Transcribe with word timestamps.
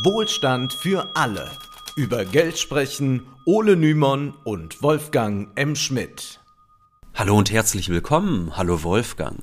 Wohlstand 0.00 0.72
für 0.72 1.14
alle. 1.14 1.50
Über 1.96 2.24
Geld 2.24 2.58
sprechen 2.58 3.26
Ole 3.44 3.76
Nymon 3.76 4.32
und 4.42 4.82
Wolfgang 4.82 5.48
M. 5.54 5.76
Schmidt. 5.76 6.40
Hallo 7.14 7.36
und 7.36 7.52
herzlich 7.52 7.90
willkommen. 7.90 8.56
Hallo 8.56 8.84
Wolfgang. 8.84 9.40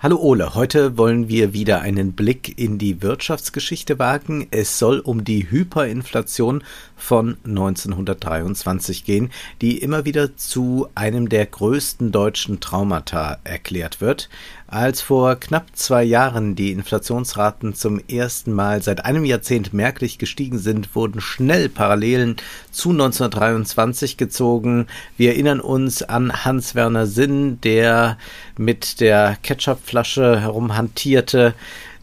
Hallo 0.00 0.16
Ole, 0.16 0.54
heute 0.54 0.96
wollen 0.96 1.28
wir 1.28 1.52
wieder 1.52 1.80
einen 1.82 2.12
Blick 2.12 2.58
in 2.58 2.78
die 2.78 3.00
Wirtschaftsgeschichte 3.00 3.98
wagen. 3.98 4.48
Es 4.50 4.78
soll 4.78 5.00
um 5.00 5.24
die 5.24 5.50
Hyperinflation 5.50 6.62
von 6.96 7.36
1923 7.44 9.04
gehen, 9.04 9.30
die 9.60 9.78
immer 9.78 10.04
wieder 10.04 10.36
zu 10.36 10.88
einem 10.94 11.28
der 11.28 11.46
größten 11.46 12.10
deutschen 12.10 12.60
Traumata 12.60 13.38
erklärt 13.44 14.00
wird. 14.00 14.28
Als 14.66 15.02
vor 15.02 15.36
knapp 15.36 15.66
zwei 15.74 16.02
Jahren 16.02 16.54
die 16.56 16.72
Inflationsraten 16.72 17.74
zum 17.74 18.00
ersten 18.08 18.52
Mal 18.52 18.82
seit 18.82 19.04
einem 19.04 19.26
Jahrzehnt 19.26 19.74
merklich 19.74 20.18
gestiegen 20.18 20.58
sind, 20.58 20.96
wurden 20.96 21.20
schnell 21.20 21.68
Parallelen 21.68 22.36
zu 22.70 22.90
1923 22.90 24.16
gezogen. 24.16 24.86
Wir 25.18 25.32
erinnern 25.32 25.60
uns 25.60 26.02
an 26.02 26.44
Hans-Werner 26.44 27.06
Sinn, 27.06 27.60
der 27.60 28.16
mit 28.56 29.00
der 29.00 29.36
Ketchupflasche 29.42 30.40
herumhantierte 30.40 31.54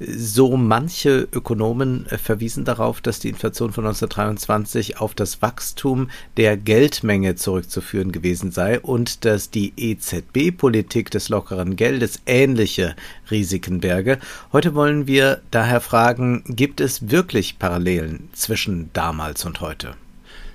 so 0.08 0.58
manche 0.58 1.28
Ökonomen 1.32 2.05
äh, 2.08 2.18
verwiesen 2.18 2.66
darauf, 2.66 3.02
dass 3.02 3.20
die 3.20 3.30
Inflation 3.30 3.72
von 3.72 3.86
1923 3.86 5.00
auf 5.00 5.14
das 5.14 5.41
Wachstum 5.41 6.10
der 6.38 6.58
Geldmenge 6.58 7.36
zurückzuführen 7.36 8.12
gewesen 8.12 8.52
sei 8.52 8.80
und 8.80 9.26
dass 9.26 9.50
die 9.50 9.74
EZB-Politik 9.77 11.12
des 11.12 11.30
lockeren 11.30 11.76
Geldes 11.76 12.22
ähnliche 12.26 12.96
Risiken 13.30 13.80
berge. 13.80 14.20
Heute 14.52 14.76
wollen 14.76 15.08
wir 15.08 15.41
daher 15.52 15.82
fragen, 15.82 16.44
gibt 16.48 16.82
es 16.82 17.12
wirklich 17.12 17.60
Parallelen 17.60 18.30
zwischen 18.34 18.90
damals 18.93 19.46
und 19.46 19.62
heute? 19.62 19.96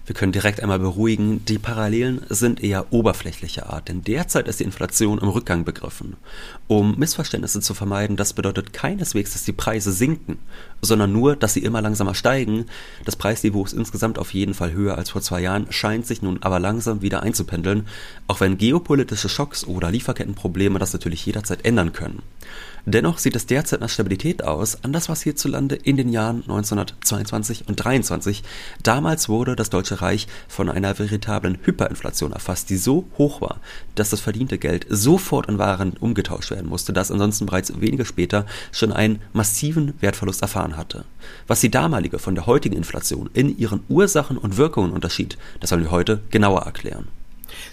Wir 0.06 0.14
können 0.14 0.30
direkt 0.30 0.62
einmal 0.62 0.78
beruhigen, 0.78 1.44
die 1.46 1.58
Parallelen 1.58 2.22
sind 2.28 2.62
eher 2.62 2.92
oberflächlicher 2.92 3.70
Art, 3.70 3.88
denn 3.88 4.02
derzeit 4.02 4.46
ist 4.46 4.60
die 4.60 4.64
Inflation 4.64 5.18
im 5.18 5.28
Rückgang 5.28 5.64
begriffen. 5.64 6.14
Um 6.68 6.96
Missverständnisse 6.96 7.60
zu 7.60 7.74
vermeiden, 7.74 8.16
das 8.16 8.32
bedeutet 8.32 8.72
keineswegs, 8.72 9.32
dass 9.32 9.44
die 9.44 9.52
Preise 9.52 9.90
sinken, 9.90 10.38
sondern 10.80 11.12
nur, 11.12 11.34
dass 11.34 11.54
sie 11.54 11.64
immer 11.64 11.82
langsamer 11.82 12.14
steigen. 12.14 12.66
Das 13.04 13.16
Preisniveau 13.16 13.64
ist 13.64 13.72
insgesamt 13.72 14.20
auf 14.20 14.32
jeden 14.32 14.54
Fall 14.54 14.72
höher 14.72 14.96
als 14.96 15.10
vor 15.10 15.22
zwei 15.22 15.40
Jahren, 15.40 15.66
scheint 15.70 16.06
sich 16.06 16.22
nun 16.22 16.40
aber 16.40 16.60
langsam 16.60 17.02
wieder 17.02 17.24
einzupendeln, 17.24 17.88
auch 18.28 18.38
wenn 18.38 18.58
geopolitische 18.58 19.28
Schocks 19.28 19.66
oder 19.66 19.90
Lieferkettenprobleme 19.90 20.78
das 20.78 20.92
natürlich 20.92 21.26
jederzeit 21.26 21.64
ändern 21.64 21.92
können. 21.92 22.22
Dennoch 22.88 23.18
sieht 23.18 23.34
es 23.34 23.46
derzeit 23.46 23.80
nach 23.80 23.88
Stabilität 23.88 24.44
aus, 24.44 24.84
anders 24.84 25.08
was 25.08 25.22
hierzulande 25.22 25.74
in 25.74 25.96
den 25.96 26.08
Jahren 26.08 26.42
1922 26.42 27.64
und 27.66 27.74
23. 27.74 28.44
Damals 28.84 29.28
wurde 29.28 29.56
das 29.56 29.70
Deutsche 29.70 30.02
Reich 30.02 30.28
von 30.46 30.68
einer 30.68 30.96
veritablen 30.96 31.58
Hyperinflation 31.64 32.30
erfasst, 32.30 32.70
die 32.70 32.76
so 32.76 33.08
hoch 33.18 33.40
war, 33.40 33.60
dass 33.96 34.10
das 34.10 34.20
verdiente 34.20 34.56
Geld 34.56 34.86
sofort 34.88 35.48
in 35.48 35.58
Waren 35.58 35.94
umgetauscht 35.98 36.52
werden 36.52 36.68
musste, 36.68 36.92
das 36.92 37.10
ansonsten 37.10 37.46
bereits 37.46 37.80
wenige 37.80 38.04
später 38.04 38.46
schon 38.70 38.92
einen 38.92 39.20
massiven 39.32 39.94
Wertverlust 40.00 40.42
erfahren 40.42 40.76
hatte. 40.76 41.04
Was 41.48 41.62
die 41.62 41.72
damalige 41.72 42.20
von 42.20 42.36
der 42.36 42.46
heutigen 42.46 42.76
Inflation 42.76 43.28
in 43.34 43.58
ihren 43.58 43.80
Ursachen 43.88 44.38
und 44.38 44.58
Wirkungen 44.58 44.92
unterschied, 44.92 45.36
das 45.58 45.70
sollen 45.70 45.82
wir 45.82 45.90
heute 45.90 46.20
genauer 46.30 46.62
erklären. 46.62 47.08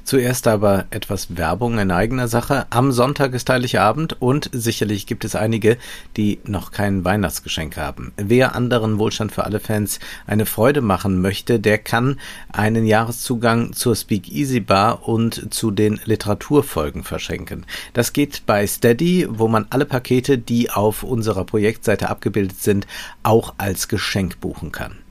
Zuerst 0.04 0.48
aber 0.48 0.86
etwas 0.90 1.38
Werbung 1.38 1.80
in 1.80 1.90
eigener 1.90 2.28
Sache. 2.28 2.66
Am 2.72 2.92
Sonntag 2.92 3.34
ist 3.34 3.50
Heiligabend 3.50 4.22
und 4.22 4.50
sicherlich 4.52 5.08
gibt 5.08 5.23
es 5.23 5.34
einige, 5.36 5.78
die 6.18 6.40
noch 6.46 6.72
kein 6.72 7.06
Weihnachtsgeschenk 7.06 7.78
haben. 7.78 8.12
Wer 8.18 8.54
anderen 8.54 9.00
Wohlstand 9.00 9.31
für 9.31 9.46
alle 9.46 9.62
Fans 9.62 10.00
eine 10.28 10.46
Freude 10.46 10.81
machen 10.81 11.22
möchte, 11.22 11.58
der 11.59 11.78
kann 11.78 12.20
einen 12.52 12.86
Jahreszugang 12.86 13.72
zur 13.72 13.96
Speak 13.96 14.30
Easy 14.30 14.59
Bar 14.59 15.08
und 15.08 15.53
zu 15.53 15.72
den 15.72 16.02
Literaturfolgen 16.03 17.03
verschenken. 17.03 17.66
Das 17.94 18.12
geht 18.12 18.46
bei 18.46 18.68
Steady, 18.68 19.25
wo 19.30 19.47
man 19.47 19.68
alle 19.70 19.85
Pakete, 19.85 20.38
die 20.38 20.70
auf 20.70 21.03
unserer 21.03 21.46
Projektseite 21.46 22.09
abgebildet 22.09 22.59
sind, 22.59 22.88
auch 23.24 23.53
als 23.58 23.88
Geschenk 23.88 24.41
buchen 24.41 24.74
kann 24.74 25.03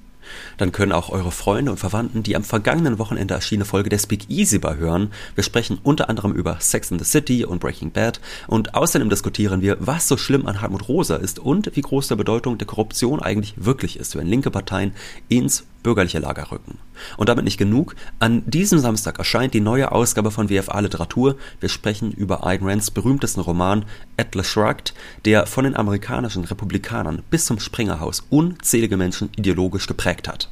dann 0.57 0.73
können 0.73 0.93
auch 0.93 1.11
eure 1.11 1.33
Freunde 1.33 1.71
und 1.71 1.79
Verwandten 1.79 2.23
die 2.23 2.37
am 2.37 2.45
vergangenen 2.45 2.99
Wochenende 2.99 3.35
erschienene 3.35 3.65
Folge 3.65 3.91
der 3.91 3.99
Speak 3.99 4.29
Easy 4.29 4.59
Bar 4.59 4.77
hören. 4.77 5.13
Wir 5.35 5.45
sprechen 5.45 5.79
unter 5.83 6.09
anderem 6.09 6.33
über 6.33 6.59
Sex 6.61 6.91
in 6.91 6.99
the 6.99 7.05
City 7.05 7.45
und 7.45 7.61
Breaking 7.61 7.93
Bad 7.93 8.21
und 8.47 8.75
außerdem 8.75 9.09
diskutieren 9.09 9.63
wir, 9.63 9.77
was 9.81 10.09
so 10.09 10.17
schlimm 10.17 10.47
an 10.47 10.61
Hartmut 10.61 10.89
Rosa 10.89 11.17
ist 11.17 11.39
und 11.39 11.75
wie 11.75 11.81
groß 11.81 12.09
der 12.09 12.17
Bedeutung 12.17 12.59
der 12.59 12.67
Korruption 12.67 13.21
eigentlich 13.21 13.55
wirklich 13.57 13.99
ist, 13.99 14.17
wenn 14.17 14.27
linke 14.27 14.51
Parteien 14.51 14.93
ins 15.29 15.65
bürgerliche 15.83 16.19
Lager 16.19 16.51
rücken. 16.51 16.79
Und 17.17 17.29
damit 17.29 17.45
nicht 17.45 17.59
genug. 17.59 17.97
An 18.19 18.43
diesem 18.47 18.79
Samstag 18.79 19.19
erscheint 19.19 19.55
die 19.55 19.61
neue 19.61 19.93
Ausgabe 19.93 20.31
von 20.31 20.51
WFA 20.51 20.81
Literatur. 20.81 21.37
Wir 21.61 21.69
sprechen 21.69 22.13
über 22.13 22.47
Ayn 22.47 22.63
Rands 22.63 22.91
berühmtesten 22.91 23.41
Roman 23.41 23.85
Atlas 24.17 24.47
Shrugged, 24.47 24.95
der 25.25 25.47
von 25.47 25.65
den 25.65 25.77
amerikanischen 25.77 26.45
Republikanern 26.45 27.23
bis 27.31 27.47
zum 27.47 27.59
Springerhaus 27.59 28.25
unzählige 28.31 28.97
Menschen 28.97 29.31
ideologisch 29.37 29.87
geprägt 29.87 30.29
hat. 30.29 30.49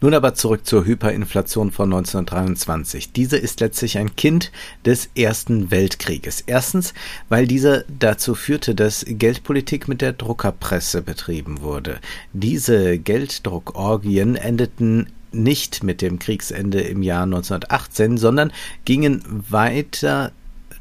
Nun 0.00 0.14
aber 0.14 0.34
zurück 0.34 0.66
zur 0.66 0.84
Hyperinflation 0.84 1.70
von 1.70 1.92
1923. 1.92 3.12
Diese 3.12 3.36
ist 3.36 3.60
letztlich 3.60 3.98
ein 3.98 4.16
Kind 4.16 4.52
des 4.84 5.10
Ersten 5.14 5.70
Weltkrieges. 5.70 6.42
Erstens, 6.46 6.94
weil 7.28 7.46
dieser 7.46 7.84
dazu 7.88 8.34
führte, 8.34 8.74
dass 8.74 9.04
Geldpolitik 9.08 9.88
mit 9.88 10.00
der 10.00 10.12
Druckerpresse 10.12 11.02
betrieben 11.02 11.60
wurde. 11.60 11.98
Diese 12.32 12.98
Gelddruckorgien 12.98 14.36
endeten 14.36 15.12
nicht 15.32 15.82
mit 15.82 16.00
dem 16.00 16.18
Kriegsende 16.18 16.80
im 16.80 17.02
Jahr 17.02 17.24
1918, 17.24 18.18
sondern 18.18 18.52
gingen 18.84 19.22
weiter 19.50 20.32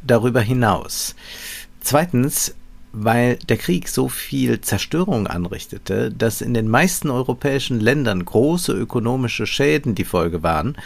darüber 0.06 0.42
hinaus. 0.42 1.16
Zweitens 1.82 2.56
weil 2.94 3.38
der 3.50 3.58
Krieg 3.58 3.90
so 3.90 4.10
viel 4.10 4.62
Zerstörung 4.62 5.28
anrichtete, 5.28 6.12
dass 6.12 6.42
in 6.42 6.54
den 6.54 6.68
meisten 6.68 7.10
europäischen 7.10 7.80
Ländern 7.80 8.24
große 8.26 8.74
ökonomische 8.74 9.46
Schäden 9.46 9.96
die 9.96 10.06
Folge 10.06 10.44
waren 10.44 10.78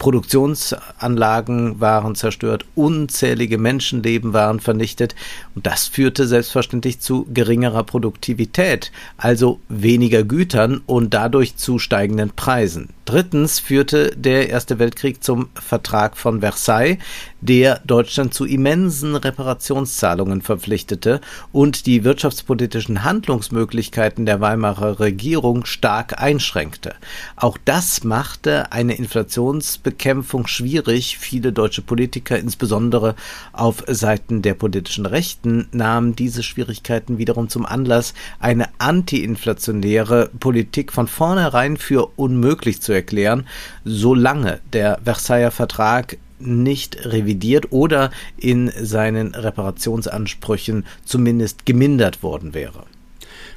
Produktionsanlagen 0.00 1.78
waren 1.78 2.14
zerstört, 2.14 2.64
unzählige 2.74 3.58
Menschenleben 3.58 4.32
waren 4.32 4.58
vernichtet 4.58 5.14
und 5.54 5.66
das 5.66 5.88
führte 5.88 6.26
selbstverständlich 6.26 7.00
zu 7.00 7.26
geringerer 7.32 7.84
Produktivität, 7.84 8.92
also 9.18 9.60
weniger 9.68 10.24
Gütern 10.24 10.80
und 10.86 11.12
dadurch 11.12 11.56
zu 11.56 11.78
steigenden 11.78 12.30
Preisen. 12.30 12.88
Drittens 13.04 13.58
führte 13.58 14.16
der 14.16 14.48
Erste 14.48 14.78
Weltkrieg 14.78 15.22
zum 15.22 15.50
Vertrag 15.54 16.16
von 16.16 16.40
Versailles, 16.40 16.98
der 17.42 17.80
Deutschland 17.84 18.32
zu 18.32 18.46
immensen 18.46 19.16
Reparationszahlungen 19.16 20.40
verpflichtete 20.42 21.20
und 21.52 21.86
die 21.86 22.04
wirtschaftspolitischen 22.04 23.04
Handlungsmöglichkeiten 23.04 24.24
der 24.24 24.40
Weimarer 24.40 25.00
Regierung 25.00 25.66
stark 25.66 26.22
einschränkte. 26.22 26.94
Auch 27.36 27.58
das 27.64 28.04
machte 28.04 28.72
eine 28.72 28.94
Inflationsbekämpfung 28.94 29.89
Bekämpfung 29.90 30.46
schwierig. 30.46 31.18
Viele 31.18 31.52
deutsche 31.52 31.82
Politiker, 31.82 32.38
insbesondere 32.38 33.16
auf 33.52 33.82
Seiten 33.88 34.40
der 34.40 34.54
politischen 34.54 35.04
Rechten, 35.04 35.66
nahmen 35.72 36.14
diese 36.14 36.44
Schwierigkeiten 36.44 37.18
wiederum 37.18 37.48
zum 37.48 37.66
Anlass, 37.66 38.14
eine 38.38 38.68
antiinflationäre 38.78 40.30
Politik 40.38 40.92
von 40.92 41.08
vornherein 41.08 41.76
für 41.76 42.12
unmöglich 42.14 42.80
zu 42.80 42.92
erklären, 42.92 43.48
solange 43.84 44.60
der 44.72 45.00
Versailler 45.04 45.50
Vertrag 45.50 46.18
nicht 46.38 47.04
revidiert 47.04 47.72
oder 47.72 48.12
in 48.36 48.70
seinen 48.80 49.34
Reparationsansprüchen 49.34 50.86
zumindest 51.04 51.66
gemindert 51.66 52.22
worden 52.22 52.54
wäre 52.54 52.84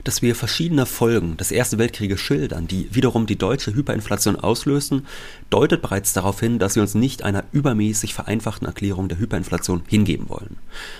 dass 0.03 0.21
wir 0.21 0.35
verschiedene 0.35 0.85
Folgen 0.85 1.37
des 1.37 1.51
Ersten 1.51 1.77
Weltkrieges 1.77 2.19
schildern, 2.19 2.67
die 2.67 2.87
wiederum 2.93 3.25
die 3.25 3.37
deutsche 3.37 3.73
Hyperinflation 3.73 4.35
auslösen, 4.35 5.05
deutet 5.49 5.81
bereits 5.81 6.13
darauf 6.13 6.39
hin, 6.39 6.59
dass 6.59 6.75
wir 6.75 6.81
uns 6.81 6.95
nicht 6.95 7.23
einer 7.23 7.43
übermäßig 7.51 8.13
vereinfachten 8.13 8.67
Erklärung 8.67 9.07
der 9.07 9.19
Hyperinflation 9.19 9.83
hingeben 9.87 10.29
wollen. 10.29 10.57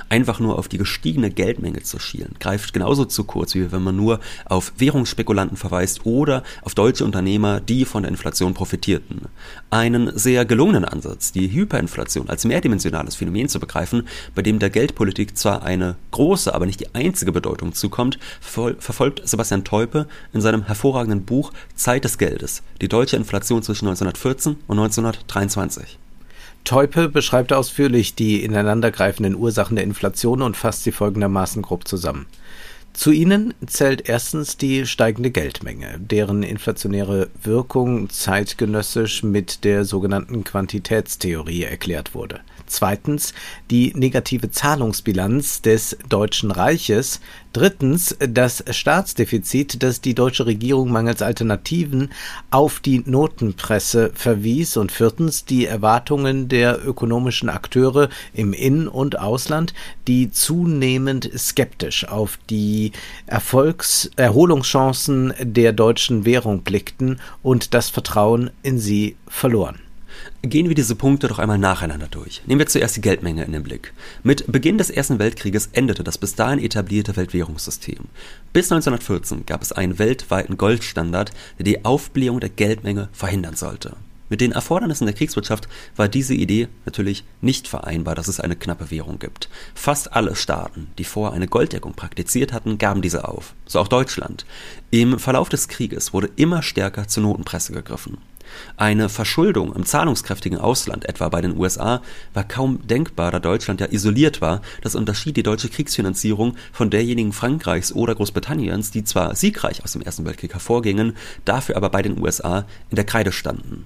Einfach 0.10 0.40
nur 0.40 0.58
auf 0.58 0.68
die 0.68 0.78
gestiegene 0.78 1.32
Geldmenge 1.32 1.84
zu 1.84 2.00
schielen, 2.00 2.36
greift 2.40 2.74
genauso 2.74 3.06
zu 3.06 3.24
kurz, 3.24 3.56
wie 3.56 3.72
wenn 3.72 3.84
man 3.84 3.96
nur 3.96 4.20
auf 4.46 4.74
Währungsspekulanten 4.78 5.58
verweist 5.58 6.06
oder 6.06 6.44
auf 6.62 6.76
deutsche 6.76 7.06
Unternehmer, 7.06 7.60
die 7.60 7.86
von 7.86 8.04
der 8.04 8.12
Inflation 8.12 8.54
profitierten. 8.54 9.22
Einen 9.70 10.18
sehr 10.18 10.46
gelungenen 10.46 10.86
Ansatz, 10.86 11.32
die 11.32 11.52
Hyperinflation 11.52 12.30
als 12.30 12.46
mehrdimensionales 12.46 13.16
Phänomen 13.16 13.50
zu 13.50 13.60
begreifen, 13.60 14.08
bei 14.36 14.42
dem 14.42 14.60
der 14.60 14.70
Geldpolitik 14.70 15.38
zwar 15.38 15.64
eine 15.64 15.96
große, 16.12 16.54
aber 16.54 16.66
nicht 16.66 16.80
die 16.80 16.94
einzige 16.94 17.32
Bedeutung 17.32 17.74
zukommt, 17.74 18.20
Sebastian 19.24 19.64
Teupe 19.64 20.08
in 20.34 20.42
seinem 20.42 20.66
hervorragenden 20.66 21.26
Buch 21.26 21.52
Zeit 21.76 22.04
des 22.04 22.18
Geldes, 22.18 22.64
die 22.82 22.88
deutsche 22.88 23.18
Inflation 23.18 23.64
zwischen 23.64 23.88
1914 23.88 24.58
und 24.68 24.80
1923. 24.80 25.98
Teupe 26.64 27.10
beschreibt 27.10 27.52
ausführlich 27.52 28.16
die 28.16 28.44
ineinandergreifenden 28.44 29.36
Ursachen 29.36 29.76
der 29.76 29.84
Inflation 29.84 30.42
und 30.42 30.56
fasst 30.56 30.84
sie 30.84 30.94
folgendermaßen 30.94 31.62
grob 31.62 31.88
zusammen. 31.88 32.26
Zu 32.94 33.12
ihnen 33.12 33.56
zählt 33.66 34.08
erstens 34.08 34.56
die 34.56 34.86
steigende 34.86 35.32
Geldmenge, 35.32 36.00
deren 36.00 36.44
inflationäre 36.44 37.30
Wirkung 37.42 38.10
zeitgenössisch 38.10 39.24
mit 39.24 39.64
der 39.64 39.84
sogenannten 39.84 40.44
Quantitätstheorie 40.44 41.64
erklärt 41.64 42.14
wurde. 42.14 42.42
Zweitens 42.66 43.34
die 43.70 43.94
negative 43.96 44.52
Zahlungsbilanz 44.52 45.62
des 45.62 45.98
Deutschen 46.08 46.52
Reiches. 46.52 47.20
Drittens 47.52 48.16
das 48.20 48.64
Staatsdefizit, 48.72 49.84
das 49.84 50.02
die 50.02 50.16
deutsche 50.16 50.46
Regierung 50.46 50.92
mangels 50.92 51.22
Alternativen 51.22 52.12
auf 52.50 52.80
die 52.80 53.04
Notenpresse 53.06 54.12
verwies. 54.16 54.78
Und 54.78 54.92
viertens 54.92 55.46
die 55.46 55.66
Erwartungen 55.66 56.48
der 56.48 56.84
ökonomischen 56.84 57.50
Akteure 57.50 58.10
im 58.34 58.54
In- 58.54 58.88
und 58.88 59.20
Ausland, 59.20 59.74
die 60.08 60.32
zunehmend 60.32 61.30
skeptisch 61.38 62.08
auf 62.08 62.40
die 62.50 62.83
Erfolgs 63.26 64.12
Erholungschancen 64.16 65.34
der 65.40 65.72
deutschen 65.74 66.26
Währung 66.26 66.64
blickten 66.64 67.20
und 67.42 67.74
das 67.74 67.90
Vertrauen 67.90 68.50
in 68.64 68.80
sie 68.80 69.16
verloren. 69.28 69.80
Gehen 70.42 70.68
wir 70.68 70.76
diese 70.76 70.96
Punkte 70.96 71.28
doch 71.28 71.40
einmal 71.40 71.58
nacheinander 71.58 72.08
durch. 72.08 72.42
Nehmen 72.46 72.60
wir 72.60 72.68
zuerst 72.68 72.98
die 72.98 73.02
Geldmenge 73.02 73.44
in 73.44 73.52
den 73.52 73.64
Blick. 73.64 73.94
Mit 74.24 74.52
Beginn 74.52 74.78
des 74.78 74.90
Ersten 74.90 75.20
Weltkrieges 75.20 75.70
endete 75.72 76.04
das 76.04 76.18
bis 76.18 76.36
dahin 76.36 76.60
etablierte 76.60 77.16
Weltwährungssystem. 77.16 78.06
Bis 78.52 78.72
1914 78.72 79.46
gab 79.46 79.62
es 79.62 79.72
einen 79.72 80.00
weltweiten 80.00 80.58
Goldstandard, 80.58 81.32
der 81.58 81.64
die 81.64 81.86
Aufblähung 81.86 82.40
der 82.40 82.50
Geldmenge 82.50 83.10
verhindern 83.14 83.56
sollte. 83.56 83.96
Mit 84.34 84.42
den 84.42 84.52
Erfordernissen 84.52 85.06
der 85.06 85.14
Kriegswirtschaft 85.14 85.68
war 85.96 86.08
diese 86.08 86.34
Idee 86.34 86.68
natürlich 86.86 87.24
nicht 87.42 87.68
vereinbar, 87.68 88.16
dass 88.16 88.28
es 88.28 88.40
eine 88.40 88.56
knappe 88.56 88.90
Währung 88.90 89.20
gibt. 89.20 89.48
Fast 89.76 90.14
alle 90.14 90.36
Staaten, 90.36 90.88
die 90.98 91.04
vorher 91.04 91.36
eine 91.36 91.48
Golddeckung 91.48 91.94
praktiziert 91.94 92.52
hatten, 92.52 92.80
gaben 92.80 93.04
diese 93.04 93.28
auf. 93.28 93.54
So 93.68 93.80
auch 93.80 93.88
Deutschland. 93.88 94.48
Im 94.90 95.20
Verlauf 95.20 95.50
des 95.50 95.68
Krieges 95.68 96.14
wurde 96.14 96.32
immer 96.36 96.64
stärker 96.64 97.08
zur 97.08 97.22
Notenpresse 97.22 97.74
gegriffen. 97.74 98.18
Eine 98.76 99.08
Verschuldung 99.08 99.76
im 99.76 99.86
zahlungskräftigen 99.86 100.58
Ausland, 100.58 101.06
etwa 101.06 101.30
bei 101.30 101.42
den 101.42 101.56
USA, 101.56 102.02
war 102.34 102.44
kaum 102.44 102.88
denkbar, 102.88 103.30
da 103.30 103.40
Deutschland 103.40 103.82
ja 103.82 103.92
isoliert 103.92 104.42
war. 104.42 104.64
Das 104.82 104.96
unterschied 104.96 105.38
die 105.38 105.44
deutsche 105.44 105.70
Kriegsfinanzierung 105.70 106.56
von 106.72 106.90
derjenigen 106.90 107.34
Frankreichs 107.34 107.94
oder 107.94 108.16
Großbritanniens, 108.16 108.90
die 108.90 109.04
zwar 109.04 109.36
siegreich 109.36 109.84
aus 109.84 109.94
dem 109.94 110.02
Ersten 110.02 110.26
Weltkrieg 110.26 110.54
hervorgingen, 110.54 111.16
dafür 111.46 111.78
aber 111.78 111.92
bei 111.92 112.02
den 112.02 112.20
USA 112.20 112.66
in 112.90 112.96
der 112.96 113.06
Kreide 113.06 113.32
standen. 113.32 113.86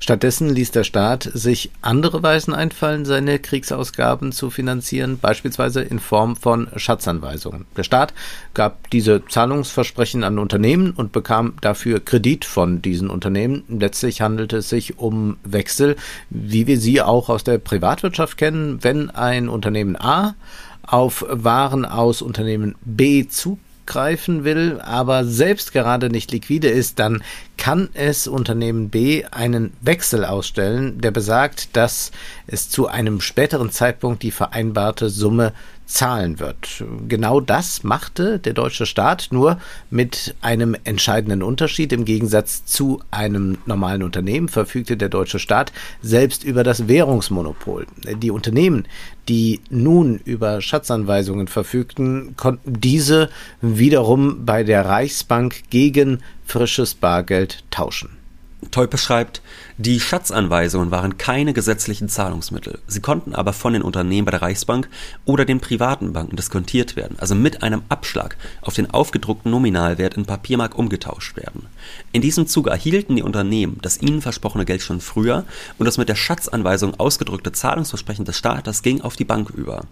Stattdessen 0.00 0.50
ließ 0.50 0.70
der 0.70 0.84
Staat 0.84 1.30
sich 1.32 1.70
andere 1.80 2.22
Weisen 2.22 2.54
einfallen, 2.54 3.04
seine 3.04 3.38
Kriegsausgaben 3.38 4.32
zu 4.32 4.50
finanzieren, 4.50 5.18
beispielsweise 5.18 5.82
in 5.82 5.98
Form 5.98 6.36
von 6.36 6.68
Schatzanweisungen. 6.76 7.66
Der 7.76 7.82
Staat 7.82 8.14
gab 8.54 8.90
diese 8.90 9.24
Zahlungsversprechen 9.26 10.24
an 10.24 10.38
Unternehmen 10.38 10.92
und 10.92 11.12
bekam 11.12 11.54
dafür 11.60 12.00
Kredit 12.00 12.44
von 12.44 12.82
diesen 12.82 13.10
Unternehmen. 13.10 13.64
Letztlich 13.68 14.20
handelte 14.20 14.58
es 14.58 14.68
sich 14.68 14.98
um 14.98 15.36
Wechsel, 15.44 15.96
wie 16.30 16.66
wir 16.66 16.78
sie 16.78 17.00
auch 17.02 17.28
aus 17.28 17.44
der 17.44 17.58
Privatwirtschaft 17.58 18.36
kennen, 18.36 18.82
wenn 18.82 19.10
ein 19.10 19.48
Unternehmen 19.48 19.96
A 19.96 20.34
auf 20.82 21.24
Waren 21.28 21.84
aus 21.84 22.22
Unternehmen 22.22 22.74
B 22.84 23.26
zu 23.26 23.58
greifen 23.86 24.44
will, 24.44 24.80
aber 24.80 25.24
selbst 25.24 25.72
gerade 25.72 26.10
nicht 26.10 26.30
liquide 26.32 26.68
ist, 26.68 26.98
dann 26.98 27.22
kann 27.56 27.88
es 27.94 28.26
Unternehmen 28.26 28.90
B 28.90 29.24
einen 29.30 29.72
Wechsel 29.80 30.24
ausstellen, 30.24 31.00
der 31.00 31.10
besagt, 31.10 31.76
dass 31.76 32.12
es 32.46 32.68
zu 32.68 32.88
einem 32.88 33.20
späteren 33.20 33.70
Zeitpunkt 33.70 34.22
die 34.22 34.30
vereinbarte 34.30 35.10
Summe 35.10 35.52
zahlen 35.92 36.40
wird. 36.40 36.84
Genau 37.06 37.40
das 37.40 37.84
machte 37.84 38.38
der 38.38 38.54
deutsche 38.54 38.86
Staat 38.86 39.28
nur 39.30 39.58
mit 39.90 40.34
einem 40.40 40.74
entscheidenden 40.84 41.42
Unterschied. 41.42 41.92
Im 41.92 42.04
Gegensatz 42.04 42.64
zu 42.64 43.02
einem 43.10 43.58
normalen 43.66 44.02
Unternehmen 44.02 44.48
verfügte 44.48 44.96
der 44.96 45.10
deutsche 45.10 45.38
Staat 45.38 45.72
selbst 46.00 46.44
über 46.44 46.64
das 46.64 46.88
Währungsmonopol. 46.88 47.86
Die 48.16 48.30
Unternehmen, 48.30 48.86
die 49.28 49.60
nun 49.68 50.18
über 50.24 50.62
Schatzanweisungen 50.62 51.46
verfügten, 51.46 52.36
konnten 52.36 52.80
diese 52.80 53.28
wiederum 53.60 54.46
bei 54.46 54.64
der 54.64 54.86
Reichsbank 54.86 55.64
gegen 55.68 56.20
frisches 56.46 56.94
Bargeld 56.94 57.64
tauschen. 57.70 58.21
Teupe 58.70 58.96
schreibt, 58.96 59.42
die 59.76 59.98
Schatzanweisungen 59.98 60.90
waren 60.90 61.18
keine 61.18 61.52
gesetzlichen 61.52 62.08
Zahlungsmittel. 62.08 62.78
Sie 62.86 63.00
konnten 63.00 63.34
aber 63.34 63.52
von 63.52 63.72
den 63.72 63.82
Unternehmen 63.82 64.24
bei 64.24 64.30
der 64.30 64.42
Reichsbank 64.42 64.88
oder 65.24 65.44
den 65.44 65.60
privaten 65.60 66.12
Banken 66.12 66.36
diskontiert 66.36 66.94
werden, 66.94 67.18
also 67.18 67.34
mit 67.34 67.62
einem 67.62 67.82
Abschlag 67.88 68.36
auf 68.60 68.74
den 68.74 68.90
aufgedruckten 68.90 69.50
Nominalwert 69.50 70.14
in 70.14 70.26
Papiermark 70.26 70.78
umgetauscht 70.78 71.36
werden. 71.36 71.66
In 72.12 72.22
diesem 72.22 72.46
Zuge 72.46 72.70
erhielten 72.70 73.16
die 73.16 73.22
Unternehmen 73.22 73.78
das 73.82 74.00
ihnen 74.00 74.22
versprochene 74.22 74.64
Geld 74.64 74.82
schon 74.82 75.00
früher 75.00 75.44
und 75.78 75.86
das 75.86 75.98
mit 75.98 76.08
der 76.08 76.14
Schatzanweisung 76.14 76.98
ausgedrückte 76.98 77.52
Zahlungsversprechen 77.52 78.24
des 78.24 78.38
Staates 78.38 78.82
ging 78.82 79.00
auf 79.00 79.16
die 79.16 79.24
Bank 79.24 79.50
über. 79.50 79.84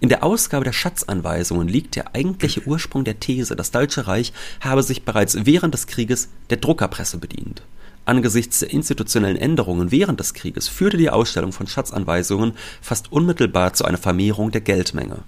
In 0.00 0.08
der 0.08 0.24
Ausgabe 0.24 0.64
der 0.64 0.72
Schatzanweisungen 0.72 1.68
liegt 1.68 1.94
der 1.96 2.14
eigentliche 2.14 2.66
Ursprung 2.66 3.04
der 3.04 3.20
These, 3.20 3.54
das 3.54 3.70
Deutsche 3.70 4.06
Reich 4.06 4.32
habe 4.60 4.82
sich 4.82 5.04
bereits 5.04 5.36
während 5.46 5.74
des 5.74 5.86
Krieges 5.86 6.28
der 6.50 6.56
Druckerpresse 6.56 7.18
bedient. 7.18 7.62
Angesichts 8.08 8.60
der 8.60 8.70
institutionellen 8.70 9.36
Änderungen 9.36 9.90
während 9.90 10.18
des 10.18 10.32
Krieges 10.32 10.66
führte 10.66 10.96
die 10.96 11.10
Ausstellung 11.10 11.52
von 11.52 11.66
Schatzanweisungen 11.66 12.54
fast 12.80 13.12
unmittelbar 13.12 13.74
zu 13.74 13.84
einer 13.84 13.98
Vermehrung 13.98 14.50
der 14.50 14.62
Geldmenge. 14.62 15.18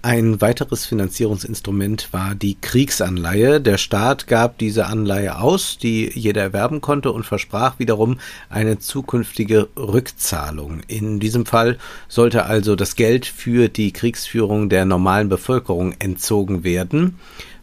Ein 0.00 0.40
weiteres 0.40 0.86
Finanzierungsinstrument 0.86 2.12
war 2.12 2.34
die 2.34 2.56
Kriegsanleihe. 2.58 3.60
Der 3.60 3.76
Staat 3.76 4.28
gab 4.28 4.56
diese 4.56 4.86
Anleihe 4.86 5.40
aus, 5.40 5.76
die 5.76 6.10
jeder 6.14 6.40
erwerben 6.40 6.80
konnte 6.80 7.12
und 7.12 7.26
versprach 7.26 7.78
wiederum 7.80 8.18
eine 8.48 8.78
zukünftige 8.78 9.68
Rückzahlung. 9.76 10.80
In 10.86 11.18
diesem 11.20 11.44
Fall 11.46 11.76
sollte 12.08 12.46
also 12.46 12.76
das 12.76 12.94
Geld 12.94 13.26
für 13.26 13.68
die 13.68 13.92
Kriegsführung 13.92 14.68
der 14.68 14.86
normalen 14.86 15.28
Bevölkerung 15.28 15.92
entzogen 15.98 16.64
werden. 16.64 17.18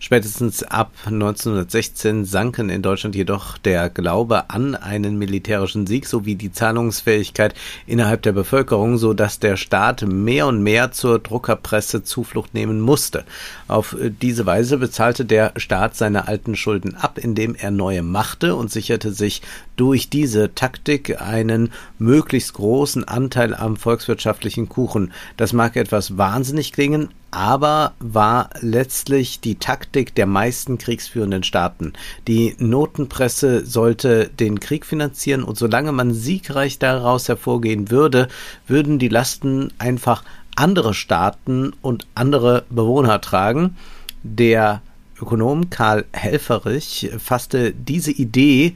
Spätestens 0.05 0.61
ab 0.61 0.91
1916 1.05 2.25
sanken 2.25 2.69
in 2.69 2.83
Deutschland 2.83 3.15
jedoch 3.15 3.57
der 3.57 3.89
Glaube 3.89 4.51
an 4.51 4.75
einen 4.75 5.17
militärischen 5.17 5.87
Sieg 5.87 6.05
sowie 6.05 6.35
die 6.35 6.51
Zahlungsfähigkeit 6.51 7.55
innerhalb 7.87 8.21
der 8.21 8.33
Bevölkerung, 8.33 8.99
so 8.99 9.15
dass 9.15 9.39
der 9.39 9.57
Staat 9.57 10.03
mehr 10.03 10.45
und 10.45 10.61
mehr 10.61 10.91
zur 10.91 11.17
Druckerpresse 11.17 12.03
Zuflucht 12.03 12.53
nehmen 12.53 12.81
musste. 12.81 13.23
Auf 13.67 13.97
diese 14.21 14.45
Weise 14.45 14.77
bezahlte 14.77 15.25
der 15.25 15.53
Staat 15.55 15.95
seine 15.95 16.27
alten 16.27 16.55
Schulden 16.55 16.93
ab, 16.93 17.17
indem 17.17 17.55
er 17.55 17.71
neue 17.71 18.03
machte 18.03 18.53
und 18.55 18.71
sicherte 18.71 19.11
sich 19.11 19.41
durch 19.75 20.11
diese 20.11 20.53
Taktik 20.53 21.19
einen 21.19 21.71
möglichst 21.97 22.53
großen 22.53 23.05
Anteil 23.05 23.55
am 23.55 23.75
volkswirtschaftlichen 23.75 24.69
Kuchen. 24.69 25.13
Das 25.35 25.51
mag 25.51 25.75
etwas 25.75 26.15
wahnsinnig 26.15 26.73
klingen, 26.73 27.09
aber 27.35 27.93
war 27.99 28.49
letztlich 28.61 29.41
die 29.41 29.55
Taktik 29.55 30.15
der 30.15 30.25
meisten 30.25 30.77
kriegsführenden 30.77 31.43
Staaten. 31.43 31.91
Die 32.29 32.55
Notenpresse 32.59 33.65
sollte 33.65 34.29
den 34.29 34.61
Krieg 34.61 34.85
finanzieren 34.85 35.43
und 35.43 35.57
solange 35.57 35.91
man 35.91 36.13
siegreich 36.13 36.79
daraus 36.79 37.27
hervorgehen 37.27 37.91
würde, 37.91 38.29
würden 38.67 38.99
die 38.99 39.09
Lasten 39.09 39.73
einfach 39.79 40.23
andere 40.55 40.93
Staaten 40.93 41.73
und 41.81 42.07
andere 42.15 42.63
Bewohner 42.69 43.19
tragen. 43.19 43.75
Der 44.23 44.81
Ökonom 45.21 45.69
Karl 45.69 46.05
Helferich 46.13 47.11
fasste 47.19 47.73
diese 47.73 48.11
Idee 48.11 48.75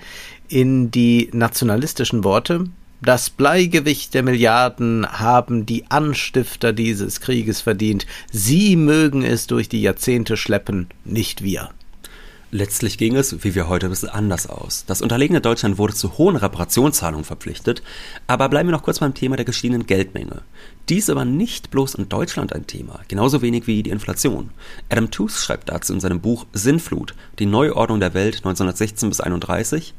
in 0.49 0.91
die 0.91 1.29
nationalistischen 1.31 2.25
Worte 2.25 2.65
das 3.01 3.29
Bleigewicht 3.29 4.13
der 4.13 4.23
Milliarden 4.23 5.07
haben 5.07 5.65
die 5.65 5.89
Anstifter 5.89 6.73
dieses 6.73 7.21
Krieges 7.21 7.61
verdient. 7.61 8.05
Sie 8.31 8.75
mögen 8.75 9.23
es 9.23 9.47
durch 9.47 9.69
die 9.69 9.81
Jahrzehnte 9.81 10.35
schleppen, 10.35 10.87
nicht 11.05 11.41
wir. 11.41 11.69
Letztlich 12.51 12.97
ging 12.97 13.15
es, 13.15 13.43
wie 13.43 13.53
wir 13.53 13.69
heute 13.69 13.91
wissen, 13.91 14.09
anders 14.09 14.47
aus. 14.47 14.83
Das 14.87 15.03
unterlegene 15.03 15.39
Deutschland 15.39 15.77
wurde 15.77 15.93
zu 15.93 16.17
hohen 16.17 16.35
Reparationszahlungen 16.35 17.23
verpflichtet, 17.23 17.83
aber 18.25 18.49
bleiben 18.49 18.69
wir 18.69 18.71
noch 18.71 18.81
kurz 18.81 18.99
beim 18.99 19.13
Thema 19.13 19.35
der 19.35 19.45
gestiegenen 19.45 19.85
Geldmenge. 19.85 20.41
Diese 20.89 21.15
war 21.15 21.25
nicht 21.25 21.69
bloß 21.69 21.93
in 21.93 22.09
Deutschland 22.09 22.51
ein 22.53 22.65
Thema, 22.65 23.01
genauso 23.07 23.43
wenig 23.43 23.67
wie 23.67 23.83
die 23.83 23.91
Inflation. 23.91 24.49
Adam 24.89 25.11
Tooze 25.11 25.39
schreibt 25.39 25.69
dazu 25.69 25.93
in 25.93 25.99
seinem 25.99 26.21
Buch 26.21 26.47
Sinnflut, 26.51 27.13
die 27.37 27.45
Neuordnung 27.45 27.99
der 27.99 28.15
Welt 28.15 28.37
1916 28.37 29.09
bis 29.09 29.21
31, 29.21 29.93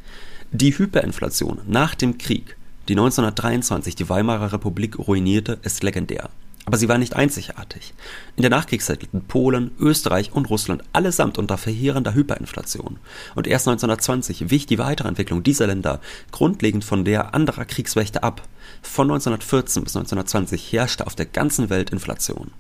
die 0.51 0.77
Hyperinflation 0.77 1.61
nach 1.69 1.95
dem 1.95 2.19
Krieg 2.19 2.57
die 2.91 2.95
1923 2.95 3.95
die 3.95 4.09
Weimarer 4.09 4.53
Republik 4.53 4.99
ruinierte, 4.99 5.61
ist 5.63 5.85
legendär. 5.85 6.29
Aber 6.65 6.77
sie 6.77 6.89
war 6.89 6.99
nicht 6.99 7.15
einzigartig. 7.15 7.95
In 8.35 8.43
der 8.43 8.51
Nachkriegszeit 8.51 9.01
litten 9.01 9.21
Polen, 9.23 9.71
Österreich 9.79 10.33
und 10.33 10.51
Russland 10.51 10.83
allesamt 10.93 11.39
unter 11.39 11.57
verheerender 11.57 12.15
Hyperinflation. 12.15 12.99
Und 13.37 13.47
erst 13.47 13.69
1920 13.69 14.51
wich 14.51 14.67
die 14.67 14.79
weitere 14.79 15.07
Entwicklung 15.07 15.45
dieser 15.45 15.69
Länder 15.69 16.01
grundlegend 16.33 16.85
von 16.85 17.05
der 17.05 17.33
anderer 17.33 17.65
Kriegsmächte 17.65 18.25
ab. 18.25 18.43
Von 18.83 19.07
1914 19.07 19.85
bis 19.85 19.95
1920 19.95 20.73
herrschte 20.73 21.07
auf 21.07 21.15
der 21.15 21.27
ganzen 21.27 21.71
Welt 21.71 21.91
Inflation. 21.91 22.51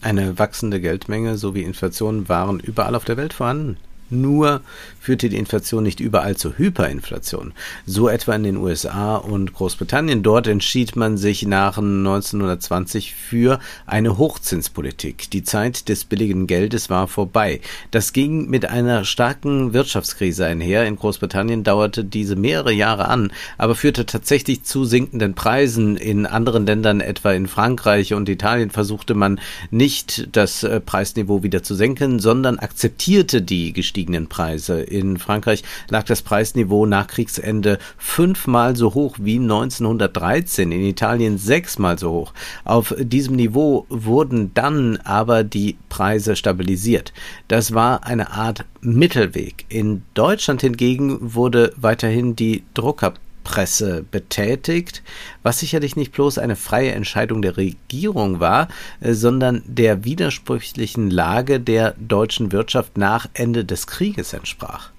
Eine 0.00 0.40
wachsende 0.40 0.80
Geldmenge 0.80 1.38
sowie 1.38 1.62
Inflation 1.62 2.28
waren 2.28 2.58
überall 2.58 2.96
auf 2.96 3.04
der 3.04 3.16
Welt 3.16 3.32
vorhanden. 3.32 3.76
Nur 4.12 4.60
führte 5.02 5.28
die 5.28 5.36
Inflation 5.36 5.82
nicht 5.82 5.98
überall 5.98 6.36
zur 6.36 6.56
Hyperinflation. 6.56 7.52
So 7.86 8.08
etwa 8.08 8.34
in 8.36 8.44
den 8.44 8.56
USA 8.56 9.16
und 9.16 9.52
Großbritannien. 9.52 10.22
Dort 10.22 10.46
entschied 10.46 10.94
man 10.94 11.16
sich 11.16 11.44
nach 11.44 11.78
1920 11.78 13.14
für 13.14 13.58
eine 13.84 14.16
Hochzinspolitik. 14.16 15.28
Die 15.30 15.42
Zeit 15.42 15.88
des 15.88 16.04
billigen 16.04 16.46
Geldes 16.46 16.88
war 16.88 17.08
vorbei. 17.08 17.60
Das 17.90 18.12
ging 18.12 18.48
mit 18.48 18.66
einer 18.66 19.04
starken 19.04 19.72
Wirtschaftskrise 19.72 20.46
einher. 20.46 20.86
In 20.86 20.96
Großbritannien 20.96 21.64
dauerte 21.64 22.04
diese 22.04 22.36
mehrere 22.36 22.72
Jahre 22.72 23.08
an, 23.08 23.32
aber 23.58 23.74
führte 23.74 24.06
tatsächlich 24.06 24.62
zu 24.62 24.84
sinkenden 24.84 25.34
Preisen. 25.34 25.96
In 25.96 26.26
anderen 26.26 26.64
Ländern, 26.64 27.00
etwa 27.00 27.32
in 27.32 27.48
Frankreich 27.48 28.14
und 28.14 28.28
Italien, 28.28 28.70
versuchte 28.70 29.14
man 29.14 29.40
nicht 29.72 30.28
das 30.30 30.62
äh, 30.62 30.80
Preisniveau 30.80 31.42
wieder 31.42 31.64
zu 31.64 31.74
senken, 31.74 32.20
sondern 32.20 32.60
akzeptierte 32.60 33.42
die 33.42 33.72
gestiegenen 33.72 34.01
gestiegenen 34.02 34.26
Preise. 34.26 34.82
In 34.82 35.16
Frankreich 35.16 35.62
lag 35.88 36.02
das 36.02 36.22
Preisniveau 36.22 36.86
nach 36.86 37.06
Kriegsende 37.06 37.78
fünfmal 37.96 38.74
so 38.74 38.94
hoch 38.94 39.16
wie 39.20 39.38
1913, 39.38 40.72
in 40.72 40.84
Italien 40.84 41.38
sechsmal 41.38 41.98
so 41.98 42.10
hoch. 42.10 42.32
Auf 42.64 42.94
diesem 42.98 43.36
Niveau 43.36 43.86
wurden 43.88 44.52
dann 44.54 44.96
aber 44.98 45.44
die 45.44 45.76
Preise 45.88 46.34
stabilisiert. 46.34 47.12
Das 47.46 47.74
war 47.74 48.04
eine 48.04 48.32
Art 48.32 48.64
Mittelweg. 48.80 49.66
In 49.68 50.02
Deutschland 50.14 50.62
hingegen 50.62 51.34
wurde 51.34 51.72
weiterhin 51.76 52.34
die 52.34 52.64
Drucker 52.74 53.14
Presse 53.44 54.04
betätigt, 54.10 55.02
was 55.42 55.58
sicherlich 55.58 55.96
nicht 55.96 56.12
bloß 56.12 56.38
eine 56.38 56.56
freie 56.56 56.92
Entscheidung 56.92 57.42
der 57.42 57.56
Regierung 57.56 58.40
war, 58.40 58.68
äh, 59.00 59.12
sondern 59.14 59.62
der 59.66 60.04
widersprüchlichen 60.04 61.10
Lage 61.10 61.60
der 61.60 61.94
deutschen 61.98 62.52
Wirtschaft 62.52 62.96
nach 62.96 63.28
Ende 63.34 63.64
des 63.64 63.86
Krieges 63.86 64.32
entsprach. 64.32 64.90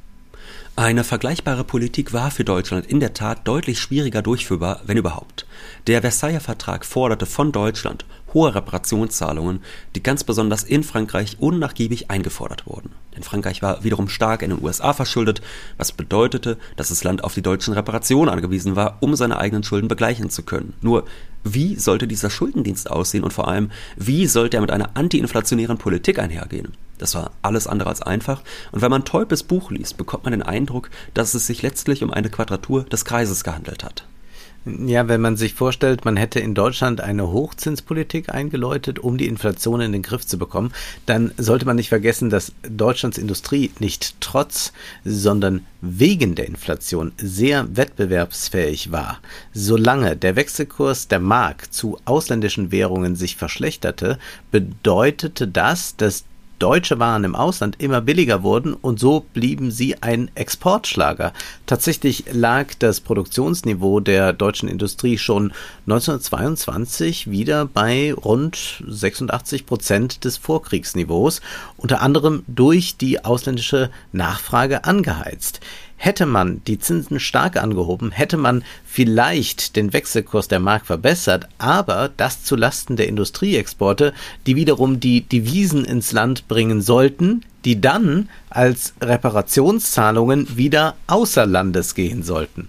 Eine 0.76 1.04
vergleichbare 1.04 1.64
Politik 1.64 2.14
war 2.14 2.32
für 2.32 2.44
Deutschland 2.44 2.88
in 2.88 3.00
der 3.00 3.14
Tat 3.14 3.48
deutlich 3.48 3.80
schwieriger 3.80 4.24
durchführbar, 4.24 4.82
wenn 4.86 4.98
überhaupt. 4.98 5.46
Der 5.86 6.02
Versailler 6.02 6.40
Vertrag 6.40 6.84
forderte 6.84 7.28
von 7.28 7.52
Deutschland 7.52 8.06
hohe 8.34 8.54
Reparationszahlungen, 8.54 9.62
die 9.96 10.04
ganz 10.04 10.24
besonders 10.24 10.64
in 10.64 10.84
Frankreich 10.84 11.38
unnachgiebig 11.40 12.10
eingefordert 12.10 12.66
wurden. 12.66 12.92
Denn 13.16 13.24
Frankreich 13.24 13.62
war 13.62 13.84
wiederum 13.84 14.10
stark 14.10 14.42
in 14.42 14.50
den 14.50 14.64
USA 14.64 14.94
verschuldet, 14.94 15.42
was 15.78 15.92
bedeutete, 15.92 16.58
dass 16.76 16.90
das 16.90 17.04
Land 17.04 17.24
auf 17.24 17.34
die 17.34 17.42
deutschen 17.42 17.74
Reparationen 17.74 18.34
angewiesen 18.34 18.76
war, 18.76 18.98
um 19.02 19.16
seine 19.16 19.38
eigenen 19.38 19.64
Schulden 19.64 19.88
begleichen 19.88 20.30
zu 20.30 20.44
können. 20.44 20.74
Nur, 20.82 21.06
wie 21.44 21.76
sollte 21.76 22.08
dieser 22.08 22.30
Schuldendienst 22.30 22.90
aussehen 22.90 23.24
und 23.24 23.34
vor 23.34 23.48
allem, 23.48 23.70
wie 23.98 24.28
sollte 24.28 24.58
er 24.58 24.62
mit 24.62 24.72
einer 24.72 24.92
antiinflationären 24.96 25.78
Politik 25.78 26.18
einhergehen? 26.20 26.74
Das 26.98 27.16
war 27.16 27.32
alles 27.42 27.68
andere 27.68 27.90
als 27.90 28.02
einfach. 28.02 28.44
Und 28.72 28.82
wenn 28.82 28.92
man 28.92 29.04
Teupes 29.04 29.44
Buch 29.44 29.72
liest, 29.72 29.98
bekommt 29.98 30.24
man 30.24 30.32
den 30.32 30.44
Eindruck, 30.44 30.90
dass 31.14 31.34
es 31.34 31.46
sich 31.46 31.62
letztlich 31.62 32.04
um 32.04 32.12
eine 32.12 32.30
Quadratur 32.30 32.84
des 32.84 33.04
Kreises 33.04 33.44
gehandelt 33.44 33.84
hat. 33.84 34.06
Ja, 34.66 35.10
wenn 35.10 35.20
man 35.20 35.36
sich 35.36 35.56
vorstellt, 35.56 36.06
man 36.06 36.16
hätte 36.16 36.40
in 36.40 36.56
Deutschland 36.56 37.02
eine 37.02 37.30
Hochzinspolitik 37.30 38.30
eingeläutet, 38.30 38.98
um 38.98 39.18
die 39.18 39.28
Inflation 39.28 39.82
in 39.82 39.92
den 39.92 40.04
Griff 40.04 40.26
zu 40.26 40.38
bekommen, 40.38 40.72
dann 41.06 41.32
sollte 41.38 41.66
man 41.66 41.76
nicht 41.76 41.90
vergessen, 41.90 42.30
dass 42.30 42.54
Deutschlands 42.62 43.18
Industrie 43.18 43.72
nicht 43.80 44.16
trotz, 44.22 44.72
sondern 45.04 45.66
wegen 45.82 46.36
der 46.36 46.48
Inflation 46.48 47.12
sehr 47.18 47.76
wettbewerbsfähig 47.76 48.94
war. 48.94 49.20
Solange 49.54 50.16
der 50.16 50.38
Wechselkurs 50.38 51.10
der 51.10 51.20
Mark 51.20 51.74
zu 51.74 52.00
ausländischen 52.06 52.72
Währungen 52.72 53.18
sich 53.18 53.36
verschlechterte, 53.36 54.18
bedeutete 54.50 55.46
das, 55.46 55.98
dass 55.98 56.24
deutsche 56.64 56.98
Waren 56.98 57.26
im 57.26 57.36
Ausland 57.36 57.76
immer 57.80 58.00
billiger 58.00 58.42
wurden 58.42 58.74
und 58.74 58.98
so 58.98 59.26
blieben 59.34 59.70
sie 59.70 60.02
ein 60.02 60.32
Exportschlager. 60.34 61.34
Tatsächlich 61.66 62.24
lag 62.32 62.68
das 62.80 63.02
Produktionsniveau 63.02 64.00
der 64.00 64.32
deutschen 64.32 64.70
Industrie 64.70 65.18
schon 65.18 65.52
1922 65.88 67.30
wieder 67.30 67.66
bei 67.66 68.14
rund 68.14 68.82
86 68.88 69.66
Prozent 69.66 70.24
des 70.24 70.38
Vorkriegsniveaus, 70.38 71.42
unter 71.76 72.02
anderem 72.02 72.44
durch 72.48 72.96
die 72.96 73.26
ausländische 73.26 73.90
Nachfrage 74.14 74.86
angeheizt. 74.86 75.60
Hätte 76.04 76.26
man 76.26 76.62
die 76.68 76.80
Zinsen 76.80 77.18
stark 77.22 77.56
angehoben, 77.56 78.12
hätte 78.12 78.36
man 78.36 78.66
vielleicht 78.86 79.78
den 79.78 79.94
Wechselkurs 79.94 80.50
der 80.50 80.60
Mark 80.60 80.86
verbessert, 80.86 81.48
aber 81.60 82.10
das 82.18 82.44
zu 82.44 82.58
Lasten 82.58 82.98
der 82.98 83.08
Industrieexporte, 83.08 84.12
die 84.46 84.58
wiederum 84.58 85.00
die 85.00 85.22
Devisen 85.22 85.86
ins 85.86 86.12
Land 86.12 86.50
bringen 86.50 86.82
sollten, 86.82 87.46
die 87.64 87.80
dann 87.80 88.28
als 88.50 88.94
Reparationszahlungen 89.00 90.58
wieder 90.58 90.96
außer 91.08 91.46
Landes 91.46 91.96
gehen 91.96 92.22
sollten. 92.22 92.68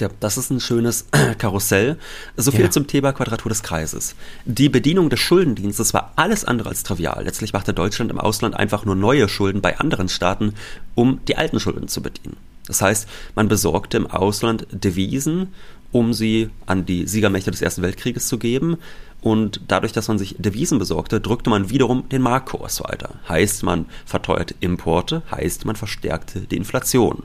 Ja, 0.00 0.08
das 0.18 0.36
ist 0.36 0.50
ein 0.50 0.58
schönes 0.58 1.06
Karussell. 1.38 1.96
So 2.36 2.50
viel 2.50 2.62
ja. 2.62 2.70
zum 2.72 2.88
Thema 2.88 3.12
Quadratur 3.12 3.50
des 3.50 3.62
Kreises. 3.62 4.16
Die 4.46 4.68
Bedienung 4.68 5.10
des 5.10 5.20
Schuldendienstes 5.20 5.94
war 5.94 6.12
alles 6.16 6.44
andere 6.44 6.70
als 6.70 6.82
trivial. 6.82 7.22
Letztlich 7.22 7.52
machte 7.52 7.72
Deutschland 7.72 8.10
im 8.10 8.18
Ausland 8.18 8.56
einfach 8.56 8.84
nur 8.84 8.96
neue 8.96 9.28
Schulden 9.28 9.60
bei 9.60 9.78
anderen 9.78 10.08
Staaten, 10.08 10.54
um 10.96 11.20
die 11.28 11.36
alten 11.36 11.60
Schulden 11.60 11.86
zu 11.86 12.02
bedienen. 12.02 12.36
Das 12.66 12.80
heißt, 12.82 13.08
man 13.34 13.48
besorgte 13.48 13.96
im 13.96 14.06
Ausland 14.06 14.66
Devisen, 14.70 15.48
um 15.92 16.12
sie 16.12 16.50
an 16.66 16.86
die 16.86 17.06
Siegermächte 17.06 17.50
des 17.50 17.62
Ersten 17.62 17.82
Weltkrieges 17.82 18.26
zu 18.26 18.38
geben. 18.38 18.78
Und 19.20 19.60
dadurch, 19.68 19.92
dass 19.92 20.08
man 20.08 20.18
sich 20.18 20.36
Devisen 20.38 20.78
besorgte, 20.78 21.20
drückte 21.20 21.50
man 21.50 21.70
wiederum 21.70 22.08
den 22.08 22.20
Markkurs 22.20 22.82
weiter. 22.82 23.14
Heißt, 23.28 23.62
man 23.62 23.86
verteuerte 24.04 24.54
Importe, 24.60 25.22
heißt, 25.30 25.64
man 25.64 25.76
verstärkte 25.76 26.40
die 26.40 26.56
Inflation. 26.56 27.22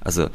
Also 0.00 0.28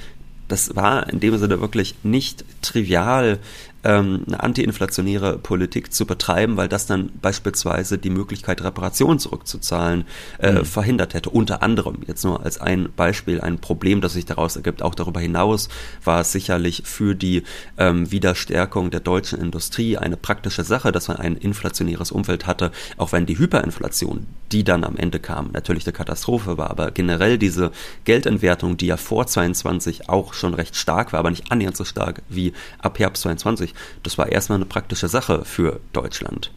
das 0.47 0.75
war 0.75 1.09
in 1.09 1.19
dem 1.19 1.37
Sinne 1.37 1.59
wirklich 1.59 1.95
nicht 2.03 2.45
trivial, 2.61 3.39
ähm, 3.83 4.23
eine 4.27 4.43
antiinflationäre 4.43 5.37
Politik 5.37 5.93
zu 5.93 6.05
betreiben, 6.05 6.57
weil 6.57 6.67
das 6.67 6.85
dann 6.85 7.11
beispielsweise 7.21 7.97
die 7.97 8.09
Möglichkeit, 8.09 8.63
Reparationen 8.63 9.19
zurückzuzahlen, 9.19 10.05
äh, 10.39 10.51
mhm. 10.51 10.65
verhindert 10.65 11.13
hätte. 11.13 11.29
Unter 11.29 11.61
anderem, 11.63 11.97
jetzt 12.07 12.23
nur 12.23 12.43
als 12.43 12.59
ein 12.59 12.89
Beispiel, 12.95 13.41
ein 13.41 13.59
Problem, 13.59 14.01
das 14.01 14.13
sich 14.13 14.25
daraus 14.25 14.55
ergibt. 14.55 14.81
Auch 14.81 14.95
darüber 14.95 15.19
hinaus 15.19 15.69
war 16.03 16.21
es 16.21 16.31
sicherlich 16.31 16.83
für 16.85 17.15
die 17.15 17.43
ähm, 17.77 18.11
Wiederstärkung 18.11 18.91
der 18.91 18.99
deutschen 18.99 19.39
Industrie 19.39 19.97
eine 19.97 20.17
praktische 20.17 20.63
Sache, 20.63 20.91
dass 20.91 21.07
man 21.07 21.17
ein 21.17 21.35
inflationäres 21.37 22.11
Umfeld 22.11 22.47
hatte, 22.47 22.71
auch 22.97 23.11
wenn 23.11 23.25
die 23.25 23.37
Hyperinflation, 23.37 24.25
die 24.51 24.63
dann 24.63 24.83
am 24.83 24.97
Ende 24.97 25.19
kam, 25.19 25.51
natürlich 25.53 25.85
eine 25.85 25.93
Katastrophe 25.93 26.57
war, 26.57 26.69
aber 26.69 26.91
generell 26.91 27.37
diese 27.37 27.71
Geldentwertung, 28.05 28.77
die 28.77 28.87
ja 28.87 28.97
vor 28.97 29.27
22 29.27 30.09
auch 30.09 30.33
schon 30.33 30.53
recht 30.53 30.75
stark 30.75 31.13
war, 31.13 31.19
aber 31.19 31.29
nicht 31.29 31.51
annähernd 31.51 31.77
so 31.77 31.85
stark 31.85 32.21
wie 32.29 32.53
ab 32.79 32.99
Herbst 32.99 33.23
22, 33.23 33.66
das 34.03 34.17
war 34.17 34.29
erstmal 34.29 34.57
eine 34.57 34.65
praktische 34.65 35.07
Sache 35.07 35.45
für 35.45 35.79
Deutschland. 35.93 36.51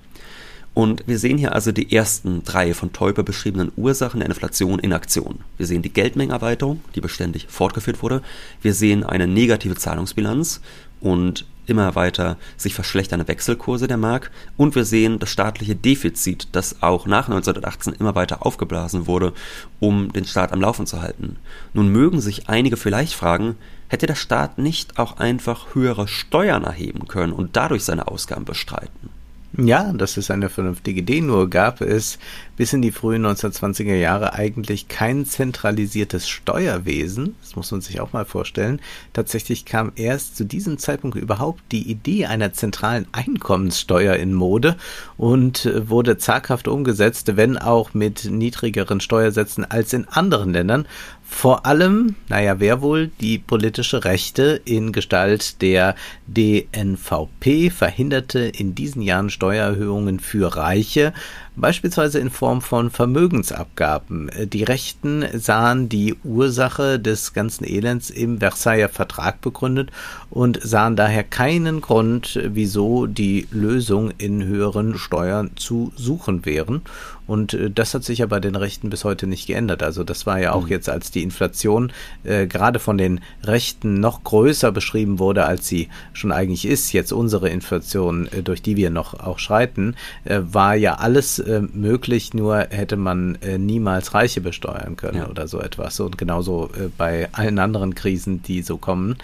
Und 0.73 1.02
wir 1.07 1.19
sehen 1.19 1.37
hier 1.37 1.52
also 1.52 1.73
die 1.73 1.95
ersten 1.95 2.45
drei 2.45 2.75
von 2.75 2.93
Teuber 2.93 3.23
beschriebenen 3.23 3.73
Ursachen 3.76 4.21
der 4.21 4.29
Inflation 4.29 4.79
in 4.79 4.93
Aktion. 4.93 5.40
Wir 5.57 5.67
sehen 5.67 5.83
die 5.83 5.93
Geldmengenerweiterung, 5.93 6.81
die 6.95 7.00
beständig 7.00 7.47
fortgeführt 7.49 8.02
wurde. 8.02 8.23
Wir 8.62 8.73
sehen 8.73 9.02
eine 9.02 9.26
negative 9.26 9.75
Zahlungsbilanz 9.75 10.61
und 11.00 11.45
immer 11.67 11.95
weiter 11.95 12.37
sich 12.57 12.75
verschlechternde 12.75 13.26
Wechselkurse 13.29 13.88
der 13.88 13.97
Mark. 13.97 14.31
Und 14.57 14.75
wir 14.75 14.85
sehen 14.85 15.19
das 15.19 15.31
staatliche 15.31 15.76
Defizit, 15.76 16.49
das 16.52 16.83
auch 16.83 17.07
nach 17.07 17.29
1918 17.29 17.95
immer 17.95 18.14
weiter 18.14 18.45
aufgeblasen 18.45 19.07
wurde, 19.07 19.33
um 19.79 20.12
den 20.12 20.25
Staat 20.25 20.52
am 20.52 20.61
Laufen 20.61 20.87
zu 20.87 21.00
halten. 21.02 21.37
Nun 21.73 21.88
mögen 21.88 22.21
sich 22.21 22.49
einige 22.49 22.76
vielleicht 22.76 23.14
fragen, 23.14 23.57
hätte 23.90 24.06
der 24.06 24.14
Staat 24.14 24.56
nicht 24.56 24.99
auch 24.99 25.18
einfach 25.18 25.75
höhere 25.75 26.09
Steuern 26.09 26.64
erheben 26.64 27.09
können 27.09 27.32
und 27.32 27.56
dadurch 27.56 27.85
seine 27.85 28.09
Ausgaben 28.09 28.44
bestreiten? 28.44 29.11
Ja, 29.59 29.92
das 29.92 30.16
ist 30.16 30.30
eine 30.30 30.49
vernünftige 30.49 31.00
Idee, 31.00 31.20
nur 31.20 31.50
gab 31.50 31.80
es 31.80 32.20
bis 32.61 32.75
in 32.75 32.83
die 32.83 32.93
frühen 32.93 33.25
1920er 33.25 33.95
Jahre 33.95 34.35
eigentlich 34.35 34.87
kein 34.87 35.25
zentralisiertes 35.25 36.29
Steuerwesen. 36.29 37.35
Das 37.40 37.57
muss 37.57 37.73
man 37.73 37.81
sich 37.81 38.02
auch 38.02 38.12
mal 38.12 38.26
vorstellen. 38.26 38.83
Tatsächlich 39.14 39.64
kam 39.64 39.93
erst 39.97 40.37
zu 40.37 40.45
diesem 40.45 40.76
Zeitpunkt 40.76 41.17
überhaupt 41.17 41.62
die 41.73 41.90
Idee 41.90 42.26
einer 42.26 42.52
zentralen 42.52 43.07
Einkommenssteuer 43.12 44.17
in 44.17 44.35
Mode 44.35 44.76
und 45.17 45.71
wurde 45.75 46.19
zaghaft 46.19 46.69
umgesetzt, 46.69 47.35
wenn 47.38 47.57
auch 47.57 47.95
mit 47.95 48.26
niedrigeren 48.26 49.00
Steuersätzen 49.00 49.64
als 49.64 49.95
in 49.95 50.07
anderen 50.07 50.52
Ländern. 50.52 50.87
Vor 51.23 51.64
allem, 51.64 52.17
naja, 52.29 52.59
wer 52.59 52.83
wohl? 52.83 53.12
Die 53.21 53.38
politische 53.38 54.05
Rechte 54.05 54.61
in 54.64 54.90
Gestalt 54.93 55.62
der 55.62 55.95
DNVP 56.26 57.71
verhinderte 57.71 58.40
in 58.40 58.75
diesen 58.75 59.00
Jahren 59.00 59.31
Steuererhöhungen 59.31 60.19
für 60.19 60.57
Reiche, 60.57 61.14
beispielsweise 61.57 62.19
in 62.19 62.30
Form 62.30 62.61
von 62.62 62.90
Vermögensabgaben. 62.90 64.30
Die 64.52 64.64
Rechten 64.64 65.25
sahen 65.35 65.88
die 65.88 66.16
Ursache 66.25 66.99
des 66.99 67.33
ganzen 67.33 67.64
Elends 67.64 68.11
im 68.11 68.38
Versailler 68.38 68.88
Vertrag 68.88 69.40
begründet 69.40 69.90
und 70.30 70.61
sahen 70.62 70.97
daher 70.97 71.25
keinen 71.25 71.80
Grund, 71.80 72.38
wieso 72.42 73.07
die 73.07 73.47
Lösung 73.50 74.12
in 74.19 74.45
höheren 74.45 74.97
Steuern 74.99 75.50
zu 75.57 75.92
suchen 75.97 76.45
wären. 76.47 76.83
Und 77.30 77.54
äh, 77.54 77.70
das 77.70 77.94
hat 77.94 78.02
sich 78.02 78.18
ja 78.18 78.26
bei 78.26 78.40
den 78.40 78.56
Rechten 78.56 78.90
bis 78.90 79.04
heute 79.04 79.28
nicht 79.28 79.46
geändert. 79.46 79.84
Also 79.84 80.02
das 80.02 80.26
war 80.26 80.40
ja 80.40 80.52
auch 80.52 80.64
mhm. 80.64 80.70
jetzt, 80.70 80.88
als 80.88 81.12
die 81.12 81.22
Inflation 81.22 81.92
äh, 82.25 82.49
gerade 82.49 82.80
von 82.80 82.99
den 82.99 83.20
Rechten 83.44 84.00
noch 84.00 84.25
größer 84.25 84.72
beschrieben 84.72 85.20
wurde, 85.20 85.44
als 85.44 85.68
sie 85.68 85.90
schon 86.12 86.32
eigentlich 86.32 86.66
ist, 86.66 86.92
jetzt 86.92 87.12
unsere 87.12 87.49
Inflation, 87.49 88.26
äh, 88.32 88.42
durch 88.42 88.62
die 88.62 88.76
wir 88.76 88.90
noch 88.90 89.20
auch 89.20 89.38
schreiten, 89.38 89.94
äh, 90.25 90.40
war 90.42 90.75
ja 90.75 90.94
alles 90.96 91.38
äh, 91.38 91.62
möglich, 91.72 92.34
nur 92.34 92.66
hätte 92.70 92.96
man 92.96 93.37
äh, 93.42 93.58
niemals 93.58 94.12
Reiche 94.12 94.40
besteuern 94.40 94.96
können 94.96 95.18
ja. 95.18 95.28
oder 95.28 95.46
so 95.46 95.60
etwas. 95.60 96.00
Und 96.00 96.18
genauso 96.18 96.68
bei 96.99 97.28
allen 97.30 97.60
anderen 97.60 97.94
Krisen, 97.94 98.42
die 98.42 98.62
so 98.62 98.76
kommen. 98.76 99.16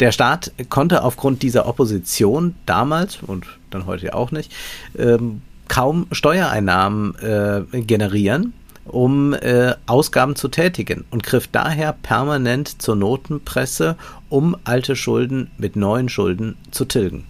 Der 0.00 0.10
Staat 0.10 0.52
konnte 0.70 1.02
aufgrund 1.02 1.42
dieser 1.42 1.66
Opposition 1.66 2.54
damals 2.64 3.18
und 3.20 3.44
dann 3.68 3.84
heute 3.84 4.14
auch 4.14 4.30
nicht, 4.30 4.50
ähm, 4.96 5.42
kaum 5.72 6.06
Steuereinnahmen 6.12 7.14
äh, 7.20 7.80
generieren, 7.80 8.52
um 8.84 9.32
äh, 9.32 9.74
Ausgaben 9.86 10.36
zu 10.36 10.48
tätigen 10.48 11.06
und 11.10 11.22
griff 11.22 11.48
daher 11.50 11.94
permanent 11.94 12.82
zur 12.82 12.94
Notenpresse, 12.94 13.96
um 14.28 14.54
alte 14.64 14.96
Schulden 14.96 15.50
mit 15.56 15.74
neuen 15.74 16.10
Schulden 16.10 16.58
zu 16.72 16.84
tilgen. 16.84 17.24